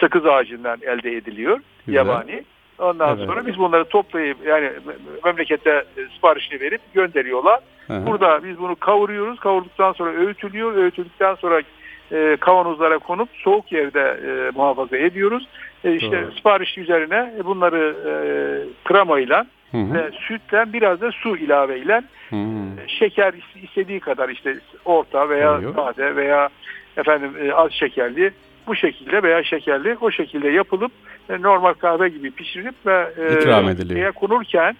[0.00, 1.60] sakız ağacından elde ediliyor.
[1.86, 1.98] Güzel.
[1.98, 2.44] Yabani.
[2.78, 3.26] Ondan evet.
[3.26, 4.70] sonra biz bunları toplayıp yani
[5.24, 7.60] memlekette siparişini verip gönderiyorlar.
[7.86, 8.06] Hı-hı.
[8.06, 9.40] Burada biz bunu kavuruyoruz.
[9.40, 10.76] Kavurduktan sonra öğütülüyor.
[10.76, 11.62] Öğütüldükten sonra
[12.12, 15.48] e, kavanozlara konup soğuk yerde e, muhafaza ediyoruz.
[15.84, 16.32] E, işte Doğru.
[16.32, 18.12] sipariş üzerine bunları e,
[18.84, 22.38] kremayla ve sütle biraz da su ilaveyle e,
[22.86, 26.48] şeker istediği kadar işte orta veya sade veya
[26.96, 28.32] efendim e, az şekerli
[28.66, 30.92] bu şekilde veya şekerli o şekilde yapılıp
[31.30, 34.12] e, normal kahve gibi pişirilip ve e, ikram ediliyor.
[34.12, 34.76] konurken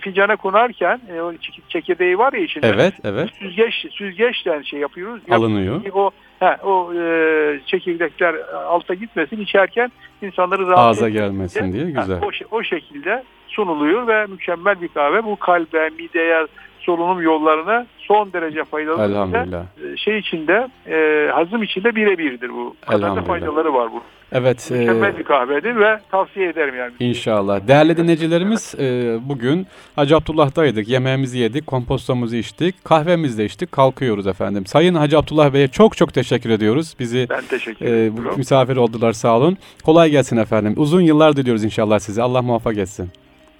[0.00, 1.32] fincana konarken e, o
[1.68, 2.68] çekirdeği var ya içinde.
[2.68, 3.30] Evet, evet.
[3.38, 5.22] Süzgeç süzgeçten şey yapıyoruz.
[5.30, 5.82] Alınıyor.
[5.94, 12.20] O he, o e, çekirdekler alta gitmesin içerken insanları rahatsız ağza gelmesin diye güzel.
[12.20, 15.24] Ha, o, o şekilde sunuluyor ve mükemmel bir kahve.
[15.24, 16.46] Bu kalbe, mideye,
[16.84, 19.02] solunum yollarına son derece faydalı.
[19.02, 19.62] Elhamdülillah.
[19.92, 22.76] E, şey içinde, e, hazım içinde birebirdir bu.
[22.86, 24.02] Kadar da faydaları var bu.
[24.32, 24.70] Evet.
[24.70, 26.92] Mükemmel e, bir kahvedir ve tavsiye ederim yani.
[27.00, 27.68] İnşallah.
[27.68, 29.66] Değerli dinleyicilerimiz e, bugün
[29.96, 30.88] Hacı Abdullah'daydık.
[30.88, 33.72] Yemeğimizi yedik, kompostomuzu içtik, kahvemizi de içtik.
[33.72, 34.66] Kalkıyoruz efendim.
[34.66, 36.94] Sayın Hacı Abdullah Bey'e çok çok teşekkür ediyoruz.
[37.00, 38.14] Bizi ben teşekkür ederim.
[38.32, 39.58] E, misafir oldular sağ olun.
[39.84, 40.74] Kolay gelsin efendim.
[40.76, 42.22] Uzun yıllar diliyoruz inşallah size.
[42.22, 43.10] Allah muvaffak etsin.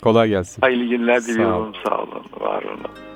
[0.03, 0.61] Kolay gelsin.
[0.61, 1.53] Hayırlı günler diliyorum.
[1.53, 1.75] Sağ olun.
[1.85, 2.25] Sağ olun.
[2.41, 3.14] Var olun.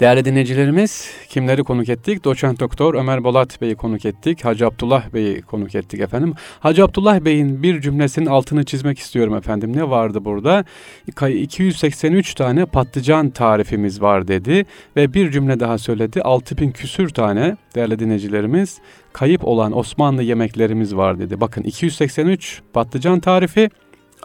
[0.00, 2.24] Değerli dinleyicilerimiz kimleri konuk ettik?
[2.24, 4.44] Doçent Doktor Ömer Bolat Bey'i konuk ettik.
[4.44, 6.34] Hacı Abdullah Bey'i konuk ettik efendim.
[6.60, 9.76] Hacı Abdullah Bey'in bir cümlesinin altını çizmek istiyorum efendim.
[9.76, 10.64] Ne vardı burada?
[11.06, 14.64] 283 tane patlıcan tarifimiz var dedi
[14.96, 16.22] ve bir cümle daha söyledi.
[16.22, 18.78] 6000 küsür tane değerli dinleyicilerimiz
[19.12, 21.40] kayıp olan Osmanlı yemeklerimiz var dedi.
[21.40, 23.70] Bakın 283 patlıcan tarifi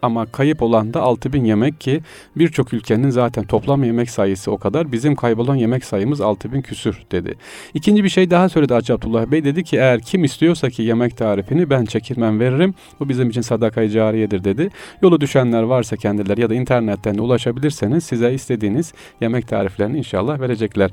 [0.01, 2.01] ama kayıp olan da 6000 yemek ki
[2.35, 4.91] birçok ülkenin zaten toplam yemek sayısı o kadar.
[4.91, 7.35] Bizim kaybolan yemek sayımız 6000 küsür dedi.
[7.73, 9.43] İkinci bir şey daha söyledi Hacı Abdullah Bey.
[9.43, 12.73] Dedi ki eğer kim istiyorsa ki yemek tarifini ben çekirmem veririm.
[12.99, 14.69] Bu bizim için sadakayı cariyedir dedi.
[15.01, 20.91] Yolu düşenler varsa kendileri ya da internetten ulaşabilirseniz size istediğiniz yemek tariflerini inşallah verecekler.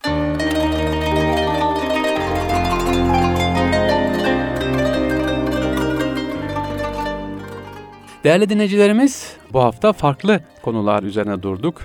[8.26, 11.80] Değerli dinleyicilerimiz bu hafta farklı konular üzerine durduk.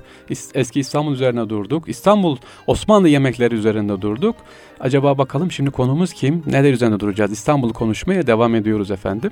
[0.53, 1.89] Eski İstanbul üzerine durduk.
[1.89, 4.35] İstanbul Osmanlı yemekleri üzerinde durduk.
[4.79, 6.43] Acaba bakalım şimdi konumuz kim?
[6.47, 7.31] Neler üzerine duracağız?
[7.31, 9.31] İstanbul'u konuşmaya devam ediyoruz efendim.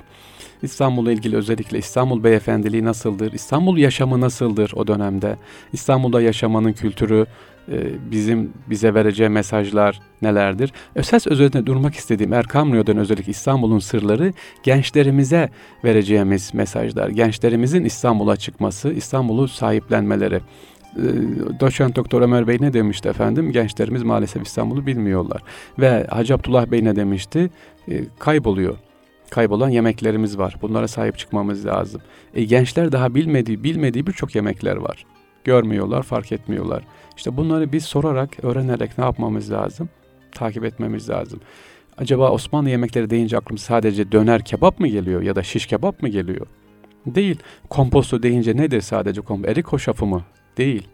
[0.62, 3.32] İstanbul'la ilgili özellikle İstanbul beyefendiliği nasıldır?
[3.32, 5.36] İstanbul yaşamı nasıldır o dönemde?
[5.72, 7.26] İstanbul'da yaşamanın kültürü,
[8.10, 10.72] bizim bize vereceği mesajlar nelerdir?
[10.96, 15.48] Esas üzerinde durmak istediğim Erkam Radyo'dan özellikle İstanbul'un sırları gençlerimize
[15.84, 17.08] vereceğimiz mesajlar.
[17.08, 20.40] Gençlerimizin İstanbul'a çıkması, İstanbul'u sahiplenmeleri.
[20.96, 21.04] E,
[21.60, 23.52] doçent Doktor Ömer Bey ne demişti efendim?
[23.52, 25.42] Gençlerimiz maalesef İstanbul'u bilmiyorlar.
[25.78, 27.50] Ve Hacı Abdullah Bey ne demişti?
[27.88, 28.76] E, kayboluyor
[29.30, 30.56] kaybolan yemeklerimiz var.
[30.62, 32.00] Bunlara sahip çıkmamız lazım.
[32.34, 35.06] E, gençler daha bilmediği bilmediği birçok yemekler var.
[35.44, 36.82] Görmüyorlar, fark etmiyorlar.
[37.16, 39.88] İşte bunları biz sorarak, öğrenerek ne yapmamız lazım?
[40.32, 41.40] Takip etmemiz lazım.
[41.98, 46.08] Acaba Osmanlı yemekleri deyince aklımız sadece döner kebap mı geliyor ya da şiş kebap mı
[46.08, 46.46] geliyor?
[47.06, 47.38] Değil.
[47.70, 49.52] Komposto deyince nedir sadece komposto?
[49.52, 50.22] Erik hoşafı mı?
[50.56, 50.88] Değil.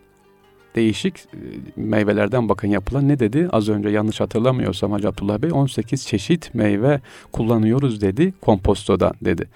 [0.76, 1.38] Değişik e,
[1.76, 3.48] meyvelerden bakın yapılan ne dedi?
[3.52, 7.00] Az önce yanlış hatırlamıyorsam Hacı Abdullah Bey 18 çeşit meyve
[7.32, 9.48] kullanıyoruz dedi kompostoda dedi.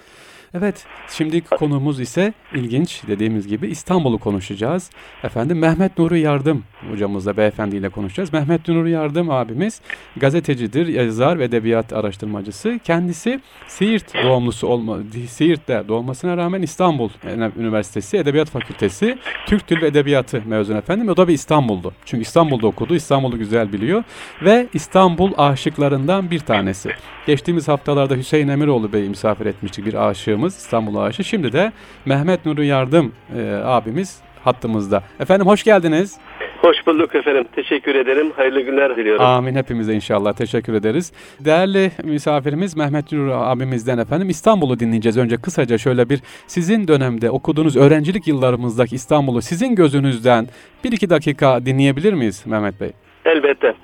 [0.55, 4.91] Evet, şimdi konumuz ise ilginç dediğimiz gibi İstanbul'u konuşacağız.
[5.25, 8.33] Efendim Mehmet Nuri Yardım hocamızla beyefendiyle konuşacağız.
[8.33, 9.81] Mehmet Nuri Yardım abimiz
[10.17, 12.79] gazetecidir, yazar ve edebiyat araştırmacısı.
[12.85, 17.11] Kendisi Siirt doğumlusu olma, Siirt'te doğmasına rağmen İstanbul
[17.59, 21.09] Üniversitesi Edebiyat Fakültesi Türk Dil ve Edebiyatı mezunu efendim.
[21.09, 21.93] O da bir İstanbul'du.
[22.05, 24.05] Çünkü İstanbul'da okudu, İstanbul'u güzel biliyor
[24.43, 26.91] ve İstanbul aşıklarından bir tanesi.
[27.27, 29.95] Geçtiğimiz haftalarda Hüseyin Emiroğlu Bey'i misafir etmiştik bir
[30.41, 31.25] aşığımız İstanbul aşığı.
[31.25, 31.73] Şimdi de
[32.07, 35.03] Mehmet Nuri Yardım e, abimiz hattımızda.
[35.21, 36.19] Efendim hoş geldiniz.
[36.61, 37.45] Hoş bulduk efendim.
[37.55, 38.33] Teşekkür ederim.
[38.37, 39.25] Hayırlı günler diliyorum.
[39.25, 40.33] Amin hepimize inşallah.
[40.33, 41.13] Teşekkür ederiz.
[41.41, 45.19] Değerli misafirimiz Mehmet Nur abimizden efendim İstanbul'u dinleyeceğiz.
[45.19, 50.47] Önce kısaca şöyle bir sizin dönemde okuduğunuz öğrencilik yıllarımızdaki İstanbul'u sizin gözünüzden
[50.85, 52.91] bir iki dakika dinleyebilir miyiz Mehmet Bey?
[53.25, 53.75] Elbette.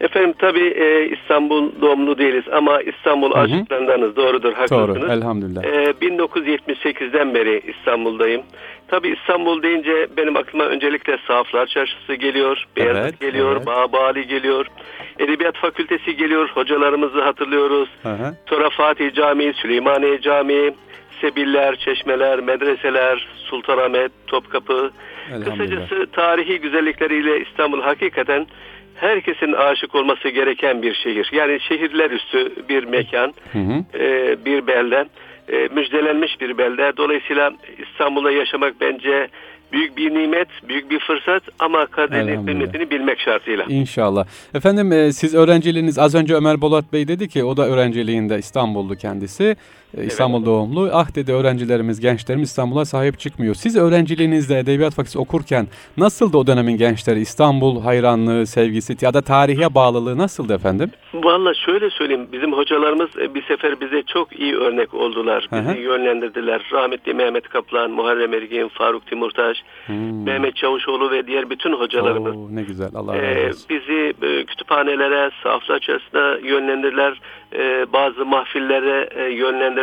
[0.00, 3.42] Efendim tabii e, İstanbul doğumlu değiliz ama İstanbul hı hı.
[3.42, 4.16] aşıklarındanız.
[4.16, 5.00] Doğrudur, haklısınız.
[5.00, 5.64] Doğru, elhamdülillah.
[5.64, 8.42] E, 1978'den beri İstanbul'dayım.
[8.88, 13.66] Tabii İstanbul deyince benim aklıma öncelikle Saflar Çarşısı geliyor, Beyazıt evet, geliyor, evet.
[13.66, 14.66] Bağbali geliyor,
[15.18, 17.88] Edebiyat Fakültesi geliyor, hocalarımızı hatırlıyoruz.
[18.02, 20.74] Hı Sonra Fatih Camii, Süleymaniye Camii,
[21.20, 24.90] Sebiller, çeşmeler, medreseler, Sultanahmet, Topkapı.
[25.44, 28.46] Kısacası tarihi güzellikleriyle İstanbul hakikaten
[28.94, 31.30] herkesin aşık olması gereken bir şehir.
[31.32, 33.98] Yani şehirler üstü bir mekan, hı hı.
[33.98, 35.06] E, bir belde,
[35.48, 36.92] e, müjdelenmiş bir belde.
[36.96, 39.28] Dolayısıyla İstanbul'da yaşamak bence
[39.72, 43.64] büyük bir nimet, büyük bir fırsat ama kaderin kıymetini bilmek şartıyla.
[43.68, 44.26] İnşallah.
[44.54, 48.96] Efendim e, siz öğrenciliğiniz az önce Ömer Bolat Bey dedi ki o da öğrenciliğinde İstanbullu
[48.96, 49.56] kendisi.
[49.96, 50.46] E, İstanbul evet.
[50.46, 50.90] doğumlu.
[50.92, 53.54] Ah dedi öğrencilerimiz, gençlerimiz İstanbul'a sahip çıkmıyor.
[53.54, 57.20] Siz öğrenciliğinizde Edebiyat Fakültesi okurken nasıldı o dönemin gençleri?
[57.20, 60.90] İstanbul hayranlığı, sevgisi ya da tarihe bağlılığı nasıldı efendim?
[61.14, 62.28] Valla şöyle söyleyeyim.
[62.32, 65.48] Bizim hocalarımız e, bir sefer bize çok iyi örnek oldular.
[65.52, 65.78] Bizi Hı-hı.
[65.78, 66.62] yönlendirdiler.
[66.72, 70.24] Rahmetli Mehmet Kaplan, Muharrem Ergin, Faruk Timurtaş, hmm.
[70.24, 72.36] Mehmet Çavuşoğlu ve diğer bütün hocalarımız.
[72.36, 72.90] Oo, ne güzel.
[72.94, 73.66] Allah razı ee, olsun.
[73.70, 75.78] Bizi e, kütüphanelere, safra
[76.42, 77.20] yönlendirdiler.
[77.52, 79.22] Ee, bazı mahfillere e,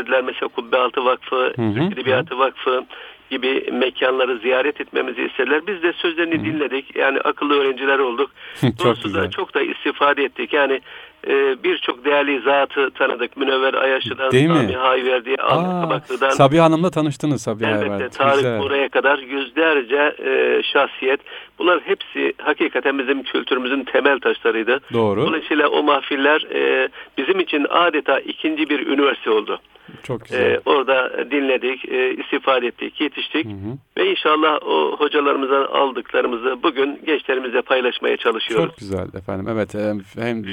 [0.02, 0.24] yönlendirdiler.
[0.24, 2.86] Mesela Kubbealtı Vakfı, Türk Edebiyatı Vakfı
[3.30, 5.62] gibi mekanları ziyaret etmemizi istediler.
[5.68, 6.46] Biz de sözlerini Hı.
[6.46, 6.96] dinledik.
[6.96, 8.32] Yani akıllı öğrenciler olduk.
[8.84, 10.54] çok da çok da istifade ettik.
[10.54, 10.82] Yani
[11.28, 13.38] e, birçok değerli zatı tanıdık.
[13.38, 16.30] Münevver Ayaşı'dan, Sami Hayverdi'ye, Ahmet Kabaklı'dan.
[16.30, 18.10] Sabiha Hanım'la tanıştınız Sabiha Elbette.
[18.10, 21.20] Tarık buraya kadar yüzlerce e, şahsiyet.
[21.60, 24.80] Bunlar hepsi hakikaten bizim kültürümüzün temel taşlarıydı.
[24.94, 25.22] Doğru.
[25.28, 29.60] Dolayısıyla o mahfiller e, bizim için adeta ikinci bir üniversite oldu.
[30.04, 30.52] Çok güzel.
[30.52, 33.46] E, orada dinledik, e, istifade ettik, yetiştik.
[33.46, 33.78] Hı hı.
[33.98, 38.70] Ve inşallah o hocalarımızdan aldıklarımızı bugün gençlerimizle paylaşmaya çalışıyoruz.
[38.70, 39.48] Çok güzel efendim.
[39.50, 39.74] Evet
[40.16, 40.44] hem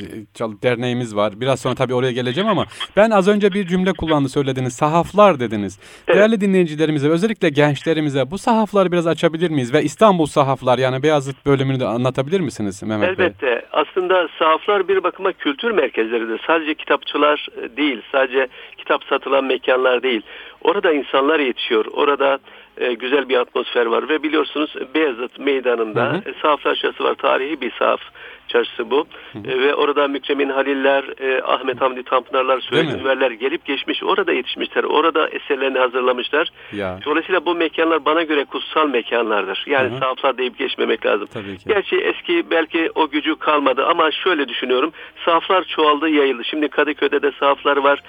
[0.63, 1.33] derneğimiz var.
[1.41, 2.65] Biraz sonra tabii oraya geleceğim ama
[2.97, 4.73] ben az önce bir cümle kullandı söylediniz.
[4.73, 5.81] Sahaflar dediniz.
[6.09, 6.17] Evet.
[6.17, 9.75] Değerli dinleyicilerimize özellikle gençlerimize bu sahafları biraz açabilir miyiz?
[9.75, 13.47] Ve İstanbul sahaflar yani Beyazıt bölümünü de anlatabilir misiniz Mehmet Elbette.
[13.47, 13.53] Bey?
[13.53, 13.67] Elbette.
[13.73, 16.41] Aslında sahaflar bir bakıma kültür merkezleridir.
[16.47, 20.23] Sadece kitapçılar değil, sadece kitap satılan mekanlar değil.
[20.63, 21.85] Orada insanlar yetişiyor.
[21.93, 22.39] Orada
[22.77, 26.31] e, güzel bir atmosfer var ve biliyorsunuz Beyazıt Meydanı'nda hı hı.
[26.31, 27.15] E, sahaflar çarşısı var.
[27.15, 28.01] Tarihi bir sahaf
[28.49, 29.07] çarşısı bu.
[29.33, 29.51] Hı hı.
[29.51, 34.03] E, ve orada Mükremin Haliller, e, Ahmet Hamdi Tanpınarlar, Söğüt Ünverler gelip geçmiş.
[34.03, 34.85] Orada yetişmişler.
[34.85, 36.49] Orada eserlerini hazırlamışlar.
[36.73, 36.99] Ya.
[37.05, 39.65] Dolayısıyla bu mekanlar bana göre kutsal mekanlardır.
[39.67, 39.99] Yani hı hı.
[39.99, 41.29] sahaflar deyip geçmemek lazım.
[41.33, 41.65] Tabii ki.
[41.69, 44.93] Gerçi eski belki o gücü kalmadı ama şöyle düşünüyorum.
[45.25, 46.45] Sahaflar çoğaldı, yayıldı.
[46.45, 48.03] Şimdi Kadıköy'de de sahaflar var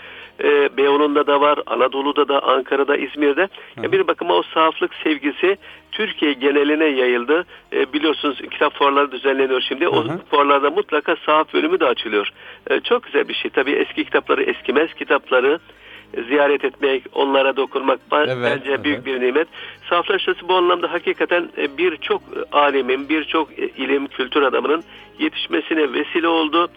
[0.43, 3.49] e, Beyoğlu'nda da var, Anadolu'da da, Ankara'da, İzmir'de.
[3.79, 3.91] Hı.
[3.91, 5.57] Bir bakıma o sahaflık sevgisi
[5.91, 7.45] Türkiye geneline yayıldı.
[7.73, 9.85] E, biliyorsunuz kitap fuarları düzenleniyor şimdi.
[9.85, 9.93] Hı hı.
[9.93, 12.29] O fuarlarda mutlaka sahaf bölümü de açılıyor.
[12.69, 13.51] E, çok güzel bir şey.
[13.51, 15.59] Tabii eski kitapları, eskimez kitapları
[16.27, 18.83] ziyaret etmek, onlara dokunmak evet, bence evet.
[18.83, 19.47] büyük bir nimet.
[19.89, 24.83] Saflaşması bu anlamda hakikaten e, birçok alemin, birçok e, ilim, kültür adamının
[25.19, 26.69] yetişmesine vesile oldu.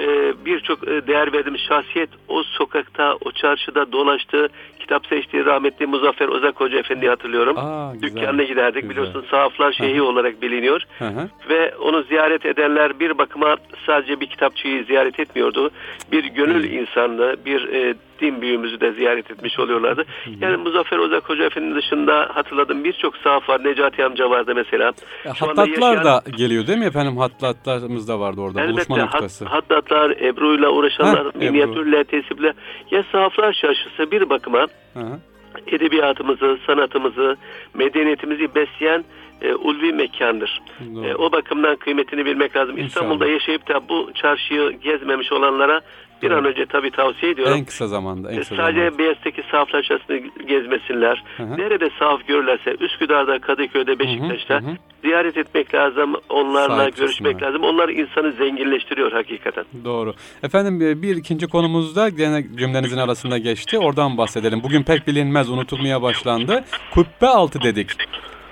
[0.00, 4.48] E, birçok değer verdiğimiz şahsiyet o sokakta, o çarşıda dolaştı.
[4.78, 7.58] Kitap seçtiği rahmetli Muzaffer Ozak Hoca Efendi hatırlıyorum.
[7.58, 8.82] Aa, güzel, Dükkanına giderdik.
[8.82, 8.90] Güzel.
[8.90, 10.04] Biliyorsun Sahaflar Şeyhi Hı-hı.
[10.04, 10.82] olarak biliniyor.
[10.98, 11.28] Hı-hı.
[11.48, 15.70] Ve onu ziyaret edenler bir bakıma sadece bir kitapçıyı ziyaret etmiyordu.
[16.12, 16.80] Bir gönül Hı-hı.
[16.80, 20.04] insanlığı, bir e, din büyüğümüzü de ziyaret etmiş oluyorlardı.
[20.40, 23.64] Yani Muzaffer Ozak Hoca Efendi dışında hatırladım birçok sahaf var.
[23.64, 24.92] Necati amca vardı mesela.
[25.24, 26.04] Ya, hattatlar yaşayan...
[26.04, 27.16] da geliyor değil mi efendim?
[27.16, 28.60] Hattatlarımız da vardı orada.
[28.60, 29.44] Elbette, buluşma noktası.
[29.44, 32.52] Hat, hattatlar, Ebru'yla uğraşanlar, Heh, minyatürle, tesiple.
[32.90, 35.18] Ya sahaflar çarşısı bir bakıma Hı.
[35.66, 37.36] edebiyatımızı, sanatımızı,
[37.74, 39.04] medeniyetimizi besleyen
[39.42, 40.62] e, ulvi mekandır.
[41.04, 42.78] E, o bakımdan kıymetini bilmek lazım.
[42.78, 42.88] İnşallah.
[42.88, 45.80] İstanbul'da yaşayıp da bu çarşıyı gezmemiş olanlara
[46.22, 47.56] bir an önce tabii tavsiye ediyorum.
[47.56, 48.30] En kısa zamanda.
[48.32, 48.98] En kısa Sadece zamanda.
[48.98, 50.16] Beyaz'daki sahaflaşmasını
[50.46, 51.24] gezmesinler.
[51.36, 51.58] Hı hı.
[51.58, 54.76] Nerede sahaf görürlerse Üsküdar'da, Kadıköy'de, Beşiktaş'ta hı hı hı.
[55.02, 56.14] ziyaret etmek lazım.
[56.28, 57.52] Onlarla Sahip görüşmek çıksınlar.
[57.52, 57.64] lazım.
[57.64, 59.64] Onlar insanı zenginleştiriyor hakikaten.
[59.84, 60.14] Doğru.
[60.42, 62.16] Efendim bir ikinci konumuzda
[62.56, 63.78] cümlenizin arasında geçti.
[63.78, 64.62] Oradan bahsedelim.
[64.62, 66.64] Bugün pek bilinmez, unutulmaya başlandı.
[66.94, 67.90] Kubbe altı dedik.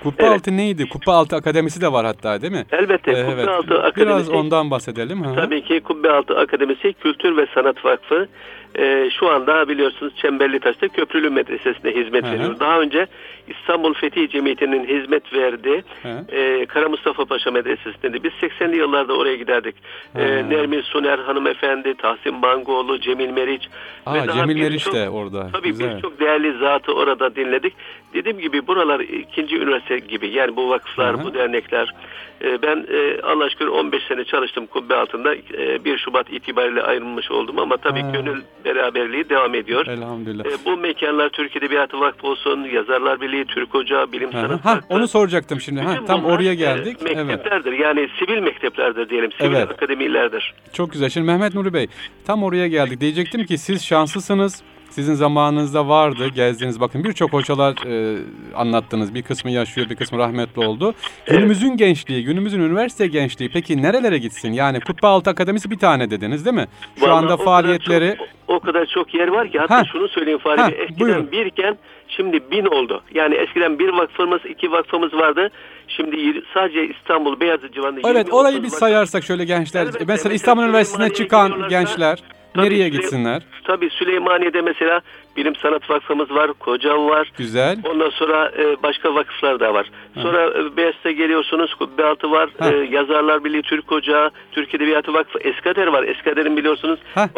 [0.03, 0.35] Kupa evet.
[0.35, 0.89] altı neydi?
[0.89, 2.65] Kupa altı akademisi de var hatta değil mi?
[2.71, 3.11] Elbette.
[3.11, 3.47] Ee, Kubbe evet.
[3.47, 4.01] altı akademisi.
[4.01, 5.25] Biraz ondan bahsedelim.
[5.25, 5.35] Hı.
[5.35, 8.27] Tabii ki Kubbe altı akademisi Kültür ve Sanat Vakfı
[8.75, 12.33] e, şu anda biliyorsunuz Çemberli Taş'ta Köprülü Medresesi'nde hizmet Hı-hı.
[12.33, 12.59] veriyor.
[12.59, 13.07] Daha önce
[13.49, 15.83] İstanbul Fethi Cemiyeti'nin hizmet verdiği
[16.31, 19.75] e, Kara Mustafa Paşa Medresesi'nde biz 80'li yıllarda oraya giderdik.
[20.15, 23.69] E, Nermin Suner hanımefendi, Tahsin Bangoğlu, Cemil Meriç
[24.05, 25.49] Aa, ve Cemil Meriç de orada.
[25.53, 27.73] Tabii birçok değerli zatı orada dinledik.
[28.13, 31.23] Dediğim gibi buralar ikinci üniversite gibi yani bu vakıflar, Hı-hı.
[31.23, 31.93] bu dernekler.
[32.41, 35.35] E, ben e, Allah şükür 15 sene çalıştım kubbe altında.
[35.35, 38.09] E, 1 Şubat itibariyle ayrılmış oldum ama tabii ha.
[38.09, 39.87] gönül beraberliği devam ediyor.
[39.87, 40.45] Elhamdülillah.
[40.45, 45.07] E, bu mekanlar Türk Edebiyatı Vakfı olsun, Yazarlar Birliği, Türk Ocağı, Bilim Sanat ha, Onu
[45.07, 45.81] soracaktım şimdi.
[45.81, 46.97] Ha, tam oraya geldik.
[47.01, 47.71] E, mekteplerdir.
[47.71, 47.79] Evet.
[47.81, 49.31] Yani sivil mekteplerdir diyelim.
[49.31, 49.71] Sivil evet.
[49.71, 50.53] akademilerdir.
[50.73, 51.09] Çok güzel.
[51.09, 51.87] Şimdi Mehmet Nuri Bey
[52.27, 53.01] tam oraya geldik.
[53.01, 54.63] Diyecektim ki siz şanslısınız.
[54.89, 58.17] Sizin zamanınızda vardı gezdiğiniz bakın birçok hocalar e,
[58.55, 59.15] anlattınız.
[59.15, 60.93] Bir kısmı yaşıyor bir kısmı rahmetli oldu.
[61.25, 64.53] Günümüzün gençliği, günümüzün üniversite gençliği peki nerelere gitsin?
[64.53, 66.67] Yani Kutbu Altı Akademisi bir tane dediniz değil mi?
[66.99, 68.15] Şu Vallahi anda faaliyetleri...
[68.17, 69.83] Çok, o kadar çok yer var ki hatta ha.
[69.91, 71.31] şunu söyleyeyim Fahri ha, Eskiden buyurun.
[71.31, 71.77] birken
[72.07, 73.01] şimdi bin oldu.
[73.13, 75.49] Yani eskiden bir vakfımız, iki vakfımız vardı.
[75.87, 78.09] Şimdi sadece İstanbul, Beyazıt civarında...
[78.09, 79.83] Evet orayı bir sayarsak şöyle gençler.
[79.83, 82.19] Evet, mesela İstanbul Üniversitesi'ne çıkan gençler...
[82.53, 83.41] Tabii Nereye gitsinler?
[83.63, 85.01] Tabii Süleymaniye'de mesela
[85.37, 87.31] Bilim Sanat Vakfımız var, Kocam var.
[87.37, 87.77] Güzel.
[87.83, 89.91] Ondan sonra e, başka vakıflar da var.
[90.15, 90.77] Sonra e,
[91.11, 96.03] geliyorsunuz, Kubbealtı var, e, Yazarlar Birliği Türk Ocağı, Türk Edebiyatı Vakfı, Eskader var.
[96.03, 97.29] Eskader'in biliyorsunuz ha.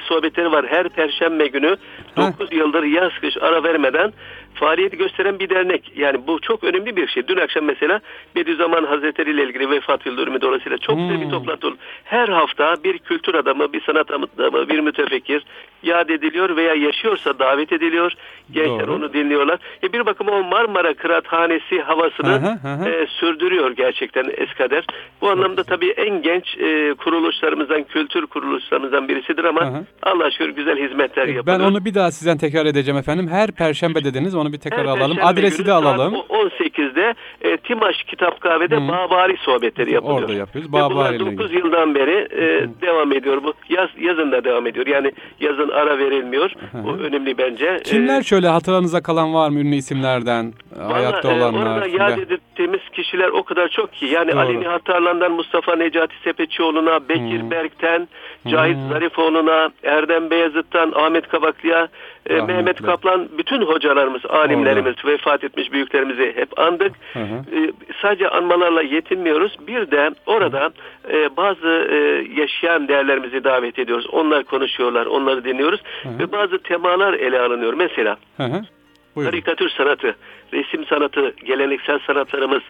[0.00, 0.66] Sohbetleri var.
[0.66, 1.76] Her perşembe günü
[2.16, 4.12] 9 yıldır yaz kış ara vermeden
[4.60, 5.92] faaliyeti gösteren bir dernek.
[5.96, 7.28] Yani bu çok önemli bir şey.
[7.28, 8.00] Dün akşam mesela
[8.36, 11.20] Bediüzzaman Hazretleri ile ilgili vefat yıl dönümü dolayısıyla çok hmm.
[11.20, 11.76] bir toplantı oldu.
[12.04, 15.44] Her hafta bir kültür adamı, bir sanat adamı, bir mütefekkir
[15.82, 18.12] yad ediliyor veya yaşıyorsa davet ediliyor.
[18.50, 18.94] Gençler Doğru.
[18.94, 19.58] onu dinliyorlar.
[19.82, 22.88] E bir bakıma o Marmara Kıraathanesi havasını aha, aha.
[22.88, 24.84] E, sürdürüyor gerçekten Eskader.
[25.20, 29.82] Bu anlamda tabii en genç e, kuruluşlarımızdan, kültür kuruluşlarımızdan birisidir ama aha.
[30.02, 31.46] Allah şükür güzel hizmetler e, yapıyor.
[31.46, 33.28] Ben onu bir daha sizden tekrar edeceğim efendim.
[33.28, 35.18] Her perşembe dediniz onu bir tekrar Her alalım.
[35.22, 36.14] Adresi de alalım.
[36.14, 38.88] 18'de e, Timaş Kitap Kahve'de Hı.
[38.88, 40.20] Bağbari sohbetleri yapılıyor.
[40.20, 40.72] Orada yapıyoruz.
[40.72, 43.42] Bağbari Ve bunlar 9 yıldan beri e, devam ediyor.
[43.44, 44.86] Bu yaz yazın da devam ediyor.
[44.86, 46.50] Yani yazın ara verilmiyor.
[46.50, 46.84] Hı.
[46.84, 47.80] Bu önemli bence.
[47.84, 50.52] Kimler e, şöyle hatırınıza kalan var mı ünlü isimlerden?
[50.76, 51.74] Vallahi, hayatta e, olanlar.
[51.74, 54.06] Orada yad ettiğimiz kişiler o kadar çok ki.
[54.06, 54.40] Yani Doğru.
[54.40, 57.50] Ali Nihat Tarlan'dan Mustafa Necati Sepetçioğlu'na, Bekir Hı.
[57.50, 58.08] Berk'ten,
[58.48, 58.88] Cahit Hı.
[58.92, 61.88] Zarifoğlu'na, Erdem Beyazıt'tan, Ahmet Kabaklı'ya,
[62.26, 65.12] e, Mehmet Kaplan, bütün hocalarımız, alimlerimiz, Orada.
[65.12, 66.92] vefat etmiş büyüklerimizi hep andık.
[67.12, 67.56] Hı hı.
[67.56, 69.56] E, sadece anmalarla yetinmiyoruz.
[69.66, 70.70] Bir de orada
[71.10, 71.96] e, bazı e,
[72.40, 74.06] yaşayan değerlerimizi davet ediyoruz.
[74.12, 75.82] Onlar konuşuyorlar, onları dinliyoruz.
[76.02, 76.18] Hı hı.
[76.18, 77.74] Ve bazı temalar ele alınıyor.
[77.74, 78.62] Mesela hı hı.
[79.24, 80.16] karikatür sanatı,
[80.52, 82.62] resim sanatı, geleneksel sanatlarımız,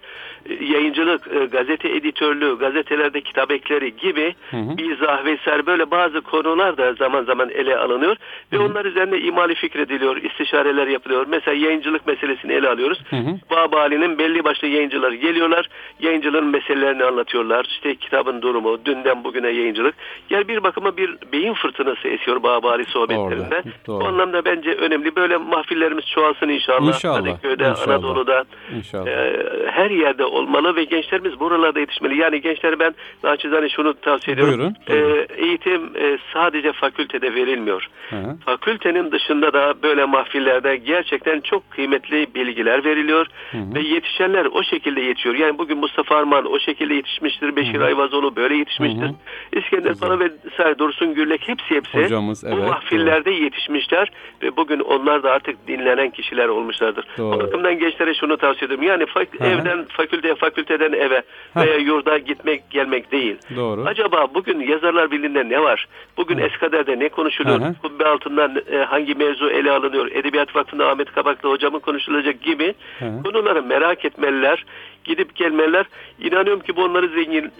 [0.46, 4.82] e, yayıncılık, e, gazete editörlüğü, gazetelerde kitap ekleri gibi hı hı.
[4.82, 8.16] izah vesaire böyle bazı konular da zaman zaman ele alınıyor
[8.52, 8.66] ve hı hı.
[8.66, 11.26] onlar üzerine imali fikrediliyor, istişareler yapılıyor.
[11.28, 12.98] Mesela yayıncılık meselesini ele alıyoruz.
[13.10, 13.38] Hı hı.
[13.50, 15.68] Bağbali'nin belli başlı yayıncılar geliyorlar,
[16.00, 17.64] yayıncılığın meselelerini anlatıyorlar.
[17.64, 19.94] İşte kitabın durumu, dünden bugüne yayıncılık.
[20.30, 23.62] Yani bir bakıma bir beyin fırtınası esiyor Bağbali sohbetlerinde.
[23.64, 24.00] Doğru, doğru.
[24.00, 25.16] Bu anlamda bence önemli.
[25.16, 26.88] Böyle mahfillerimiz çoğalsın inşallah.
[26.88, 27.24] İnşallah.
[27.24, 27.94] Kadıköy'de, inşallah.
[27.94, 28.44] Anadolu'da,
[28.76, 29.06] inşallah.
[29.06, 32.16] E, her yerde olmalı ve gençlerimiz buralarda yetişmeli.
[32.16, 32.94] Yani gençlere ben
[33.24, 34.58] naçizane şunu tavsiye ediyorum.
[34.58, 34.76] Buyurun.
[34.88, 35.26] buyurun.
[35.30, 37.88] E, eğitim e, sadece fakültede verilmiyor.
[38.10, 38.16] Hı.
[38.44, 43.74] Fakültenin dışında da böyle mahfillerde gerçekten çok kıymetli bilgiler veriliyor hı hı.
[43.74, 45.34] ve yetişenler o şekilde yetişiyor.
[45.34, 47.56] Yani bugün Mustafa Arman o şekilde yetişmiştir.
[47.56, 47.84] Beşir hı hı.
[47.84, 49.02] Ayvazoğlu böyle yetişmiştir.
[49.02, 49.58] Hı hı.
[49.58, 53.42] İskender Pana ve Say Dursun Gürlek hepsi hepsi Hocamız, evet, bu mahfillerde doğru.
[53.44, 54.10] yetişmişler
[54.42, 57.04] ve bugün onlar da artık dinlenen kişiler olmuşlardır.
[57.18, 57.34] Doğru.
[57.59, 58.84] Bakımdan gençlere şunu tavsiye ediyorum.
[58.84, 61.22] Yani fak- evden fakülteye, fakülteden eve
[61.56, 63.36] veya yurda gitmek gelmek değil.
[63.56, 63.84] Doğru.
[63.86, 65.88] Acaba bugün Yazarlar Birliği'nde ne var?
[66.16, 66.42] Bugün Hı.
[66.42, 67.61] Eskader'de ne konuşuluyor?
[67.61, 67.74] Hı.
[67.82, 70.06] Kubbe altından e, hangi mevzu ele alınıyor?
[70.12, 73.22] Edebiyat Vakfı'nda Ahmet Kabaklı hocamın konuşulacak gibi Hı.
[73.24, 74.64] konuları merak etmeliler.
[75.04, 75.86] Gidip gelmeliler.
[76.20, 77.52] İnanıyorum ki bu onları zengin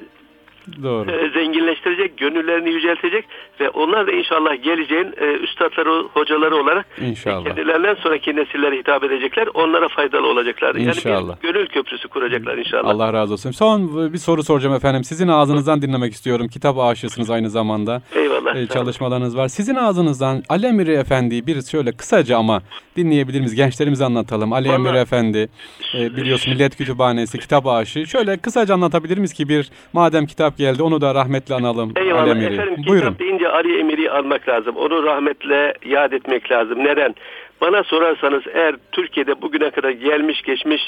[0.83, 1.11] Doğru.
[1.11, 3.25] E, zenginleştirecek, gönüllerini yüceltecek
[3.61, 7.45] ve onlar da inşallah geleceğin e, üstadları, hocaları olarak inşallah.
[7.45, 9.49] kendilerinden sonraki nesillere hitap edecekler.
[9.55, 10.75] Onlara faydalı olacaklar.
[10.75, 11.15] İnşallah.
[11.15, 12.91] Yani bir gönül köprüsü kuracaklar inşallah.
[12.91, 13.51] Allah razı olsun.
[13.51, 15.05] Son bir soru soracağım efendim.
[15.05, 16.49] Sizin ağzınızdan dinlemek istiyorum.
[16.49, 18.03] Kitap aşığısınız aynı zamanda.
[18.15, 18.57] Eyvallah.
[18.57, 19.49] Ee, çalışmalarınız var.
[19.49, 22.63] Sizin ağzınızdan Ali Emir Efendi'yi bir şöyle kısaca ama
[22.97, 23.55] dinleyebilir miyiz?
[23.55, 24.53] Gençlerimize anlatalım.
[24.53, 25.49] Ali Emir Efendi
[25.95, 28.07] e, biliyorsun Millet Kütüphanesi kitap aşığı.
[28.07, 30.83] Şöyle kısaca anlatabilir miyiz ki bir madem kitap geldi.
[30.83, 31.93] Onu da rahmetle analım.
[31.97, 32.55] Eyvallah Ali Emir'i.
[32.55, 33.07] efendim Buyurun.
[33.07, 34.77] kitap deyince Ali Emir'i almak lazım.
[34.77, 36.85] Onu rahmetle yad etmek lazım.
[36.85, 37.15] Neden?
[37.61, 40.83] Bana sorarsanız eğer Türkiye'de bugüne kadar gelmiş geçmiş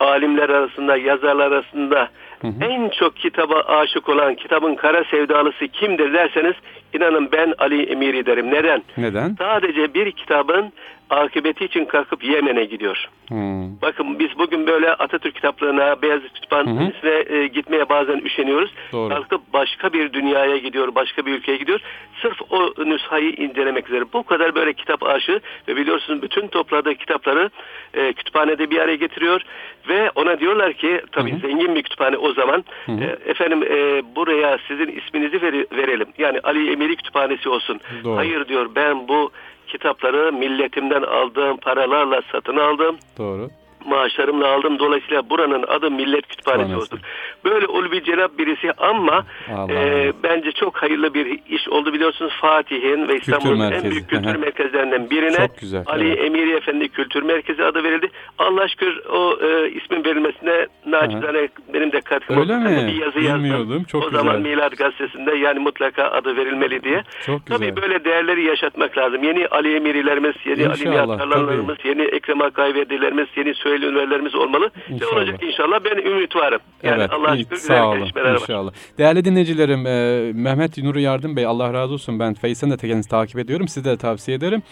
[0.00, 2.08] alimler arasında, yazarlar arasında
[2.40, 2.64] hı hı.
[2.64, 6.54] en çok kitaba aşık olan, kitabın kara sevdalısı kimdir derseniz
[6.94, 8.50] inanın ben Ali Emir'i derim.
[8.50, 8.82] Neden?
[8.96, 9.36] Neden?
[9.38, 10.72] Sadece bir kitabın
[11.10, 13.08] akıbeti için kalkıp Yemen'e gidiyor.
[13.28, 13.80] Hmm.
[13.82, 18.70] Bakın biz bugün böyle Atatürk kitaplarına, Beyazıt Kütüphanesi'ne e, gitmeye bazen üşeniyoruz.
[18.92, 19.08] Doğru.
[19.08, 21.80] Kalkıp başka bir dünyaya gidiyor, başka bir ülkeye gidiyor.
[22.22, 24.04] Sırf o nüshayı incelemek üzere.
[24.12, 27.50] Bu kadar böyle kitap aşığı ve biliyorsunuz bütün topladığı kitapları
[27.94, 29.40] e, kütüphanede bir araya getiriyor
[29.88, 31.40] ve ona diyorlar ki tabii hı hı.
[31.40, 32.64] zengin bir kütüphane o zaman.
[32.88, 36.06] E, efendim e, buraya sizin isminizi ver, verelim.
[36.18, 37.80] Yani Ali Emiri Kütüphanesi olsun.
[38.04, 38.16] Doğru.
[38.16, 39.30] Hayır diyor ben bu
[39.66, 42.96] kitapları milletimden aldığım paralarla satın aldım.
[43.18, 43.50] Doğru
[43.86, 44.78] maaşlarımla aldım.
[44.78, 47.00] Dolayısıyla buranın adı Millet Kütüphanesi olsun.
[47.44, 49.24] Böyle ulvi cenap birisi ama
[49.70, 52.32] e, bence çok hayırlı bir iş oldu biliyorsunuz.
[52.40, 56.24] Fatih'in ve İstanbul'un en büyük kültür merkezlerinden birine güzel, Ali evet.
[56.24, 58.10] Emiri Efendi Kültür Merkezi adı verildi.
[58.38, 62.62] Allah şükür o e, ismin verilmesine naçizane benim de katkım Öyle oldu.
[62.62, 62.86] mi?
[62.86, 63.84] Bir yazı yazdım.
[63.84, 64.18] Çok o güzel.
[64.18, 67.02] zaman Milad Gazetesi'nde yani mutlaka adı verilmeli diye.
[67.26, 67.58] Çok güzel.
[67.58, 69.22] Tabii böyle değerleri yaşatmak lazım.
[69.22, 74.70] Yeni Ali Emirilerimiz, yeni İnşallah, Ali Nihat yeni Ekrem Akayverdilerimiz, yeni Söyle Üniversitelerimiz olmalı.
[74.88, 75.12] İnşallah.
[75.12, 75.80] Ve olacak inşallah.
[75.84, 76.60] Ben ümit varım.
[76.82, 78.10] Yani evet, Allah'a şükür güzel olun.
[78.34, 78.66] İnşallah.
[78.66, 78.74] Var.
[78.98, 82.18] Değerli dinleyicilerim, e, Mehmet Nuri Yardım Bey Allah razı olsun.
[82.18, 83.68] Ben Feysen de kendinizi takip ediyorum.
[83.68, 84.62] Size de tavsiye ederim.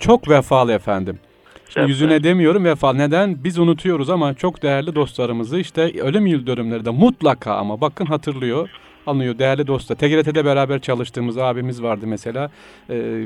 [0.00, 1.18] Çok vefalı efendim.
[1.68, 2.92] Şimdi yüzüne demiyorum vefa.
[2.92, 3.44] Neden?
[3.44, 8.68] Biz unutuyoruz ama çok değerli dostlarımızı işte ölüm yıl dönümleri mutlaka ama bakın hatırlıyor
[9.06, 9.38] anlıyor.
[9.38, 9.96] Değerli dostlar.
[9.96, 12.50] TGRT'de beraber çalıştığımız abimiz vardı mesela.
[12.90, 13.22] Ee,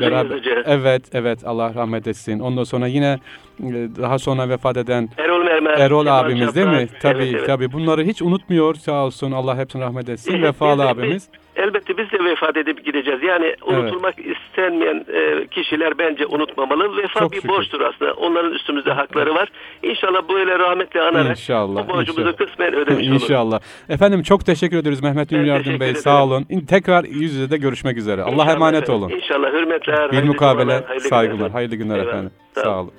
[0.00, 1.46] beraber, evet, evet.
[1.46, 2.40] Allah rahmet etsin.
[2.40, 3.18] Ondan sonra yine
[3.60, 6.88] e, daha sonra vefat eden Erol Mermer, Erol abimiz değil mi?
[7.02, 7.46] Tabii, evet, evet.
[7.46, 7.72] tabii.
[7.72, 8.74] Bunları hiç unutmuyor.
[8.74, 9.32] Sağ olsun.
[9.32, 10.42] Allah hepsini rahmet etsin.
[10.42, 11.28] Vefalı abimiz
[11.60, 13.22] elbette biz de vefat edip gideceğiz.
[13.22, 14.36] Yani unutulmak evet.
[14.36, 16.96] istenmeyen e, kişiler bence unutmamalı.
[16.96, 17.48] Vefa Çok bir şükür.
[17.48, 18.12] borçtur aslında.
[18.12, 19.48] Onların üstümüzde hakları var.
[19.82, 22.36] İnşallah böyle rahmetle anarak İnşallah, bu borcumuzu inşallah.
[22.36, 23.22] kısmen ödemiş oluruz.
[23.22, 23.60] İnşallah.
[23.88, 25.94] Efendim çok teşekkür ederiz Mehmet Ünlü Yardım Bey.
[25.94, 26.46] Sağ olun.
[26.68, 28.20] Tekrar yüz yüze de görüşmek üzere.
[28.20, 29.02] İnşallah Allah emanet efendim.
[29.02, 29.10] olun.
[29.10, 30.12] İnşallah hürmetler.
[30.12, 31.50] Bir mukabele saygılar.
[31.50, 32.08] Hayırlı günler Eyvallah.
[32.12, 32.30] efendim.
[32.54, 32.92] Sağ, Sağ olun.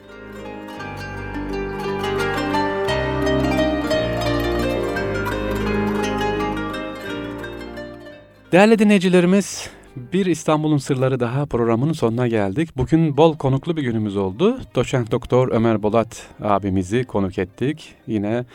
[8.51, 12.77] Değerli dinleyicilerimiz, bir İstanbul'un sırları daha programının sonuna geldik.
[12.77, 14.59] Bugün bol konuklu bir günümüz oldu.
[14.75, 17.95] Doçent Doktor Ömer Bolat abimizi konuk ettik.
[18.07, 18.45] Yine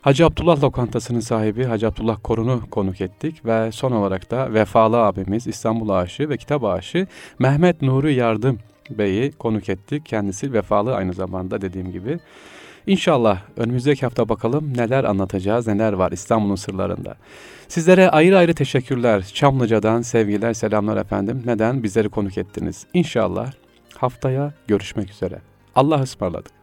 [0.00, 5.46] Hacı Abdullah Lokantası'nın sahibi Hacı Abdullah Korun'u konuk ettik ve son olarak da vefalı abimiz
[5.46, 7.06] İstanbul aşığı ve kitap aşığı
[7.38, 8.58] Mehmet Nuri Yardım
[8.90, 10.06] Bey'i konuk ettik.
[10.06, 12.18] Kendisi vefalı aynı zamanda dediğim gibi.
[12.86, 17.16] İnşallah önümüzdeki hafta bakalım neler anlatacağız, neler var İstanbul'un sırlarında.
[17.68, 19.30] Sizlere ayrı ayrı teşekkürler.
[19.34, 21.42] Çamlıca'dan sevgiler, selamlar efendim.
[21.46, 22.86] Neden bizleri konuk ettiniz?
[22.94, 23.52] İnşallah
[23.96, 25.40] haftaya görüşmek üzere.
[25.74, 26.55] Allah ısmarladık.